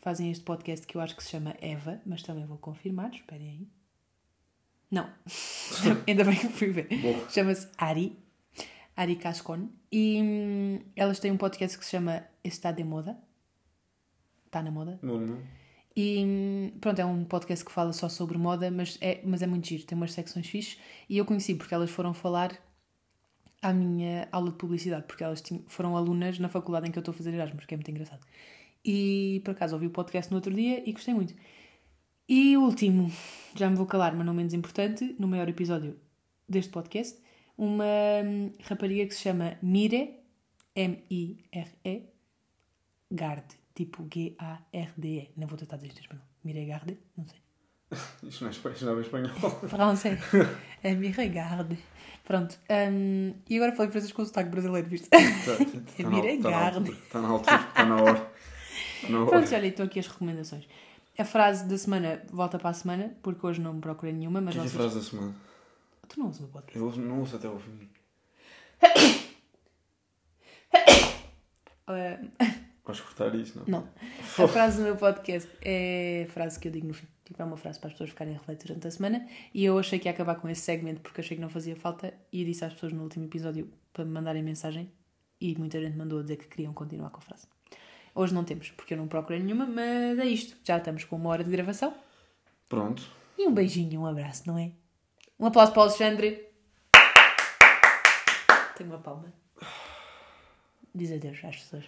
[0.00, 3.48] fazem este podcast que eu acho que se chama Eva, mas também vou confirmar, esperem
[3.48, 3.68] aí.
[4.94, 5.08] Não,
[6.06, 6.86] ainda bem que fui ver.
[7.30, 8.16] Chama-se Ari,
[8.96, 13.18] Ari Cascon, e hum, elas têm um podcast que se chama Está de Moda.
[14.46, 14.98] Está na moda.
[15.02, 15.38] Não, não.
[15.96, 19.46] E hum, pronto, é um podcast que fala só sobre moda, mas é, mas é
[19.46, 20.78] muito giro, tem umas secções fixes.
[21.08, 22.56] E eu conheci porque elas foram falar
[23.62, 27.00] à minha aula de publicidade, porque elas tinham- foram alunas na faculdade em que eu
[27.00, 28.24] estou a fazer Erasmus, que é muito engraçado.
[28.84, 31.34] E por acaso ouvi o podcast no outro dia e gostei muito.
[32.28, 33.12] E o último,
[33.54, 35.98] já me vou calar, mas não menos importante, no maior episódio
[36.48, 37.18] deste podcast,
[37.56, 37.84] uma
[38.24, 40.20] hum, rapariga que se chama Mire,
[40.74, 42.02] M-I-R-E,
[43.10, 45.32] Garde, tipo G-A-R-D-E.
[45.36, 46.24] Não vou tentar dizer isto em espanhol.
[46.42, 47.38] Mire Garde, não sei.
[48.28, 48.78] Isto não é espanhol.
[48.94, 49.68] Não é espanhol.
[49.68, 50.20] Francês.
[50.82, 51.78] É me regarde.
[52.24, 52.58] Pronto.
[52.90, 55.08] hum, e agora falei francês com sotaque brasileiro, viste?
[55.12, 55.52] Está
[56.02, 56.90] É Miregarde.
[56.90, 57.56] Está na altura.
[57.56, 58.32] Está na hora.
[58.96, 59.30] Está na hora.
[59.30, 60.66] Pronto, olha, estou aqui as recomendações.
[61.18, 64.42] A frase da semana volta para a semana, porque hoje não me procurei nenhuma, O
[64.42, 64.92] mas que é que é a vocês...
[64.92, 65.34] frase da semana?
[66.08, 66.78] Tu não usas o meu podcast.
[66.78, 67.88] Eu não ouço até ao fim.
[71.86, 72.18] Ah,
[72.84, 73.80] Vais cortar isto, não?
[73.80, 73.88] não.
[74.44, 77.06] A frase do meu podcast é a frase que eu digo no fim.
[77.24, 79.26] Tipo, é uma frase para as pessoas ficarem a refletir durante a semana.
[79.54, 82.12] E eu achei que ia acabar com esse segmento porque achei que não fazia falta.
[82.30, 84.92] E disse às pessoas no último episódio para me mandarem mensagem.
[85.40, 87.46] E muita gente mandou dizer que queriam continuar com a frase.
[88.14, 90.56] Hoje não temos, porque eu não procurei nenhuma, mas é isto.
[90.62, 91.92] Já estamos com uma hora de gravação.
[92.68, 93.02] Pronto.
[93.36, 94.70] E um beijinho, um abraço, não é?
[95.38, 96.46] Um aplauso para o Alexandre.
[98.76, 99.32] Tenho uma palma.
[100.94, 101.84] Diz adeus às pessoas.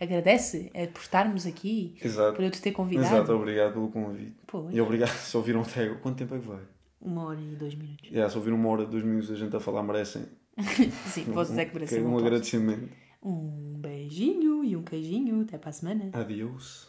[0.00, 2.34] Agradece é por estarmos aqui, Exato.
[2.34, 3.14] por eu te ter convidado.
[3.14, 4.36] Exato, obrigado pelo convite.
[4.46, 4.74] Pois.
[4.74, 6.00] E obrigado se ouviram até agora.
[6.00, 6.60] Quanto tempo é que vai?
[7.00, 8.08] Uma hora e dois minutos.
[8.10, 10.24] Yeah, se ouviram uma hora, dois minutos a gente a falar, merecem.
[11.06, 12.90] Sim, vocês é que merecem um, um um agradecimento.
[13.22, 15.42] Um beijinho e um queijinho.
[15.42, 16.10] Até para a semana.
[16.12, 16.88] Adeus.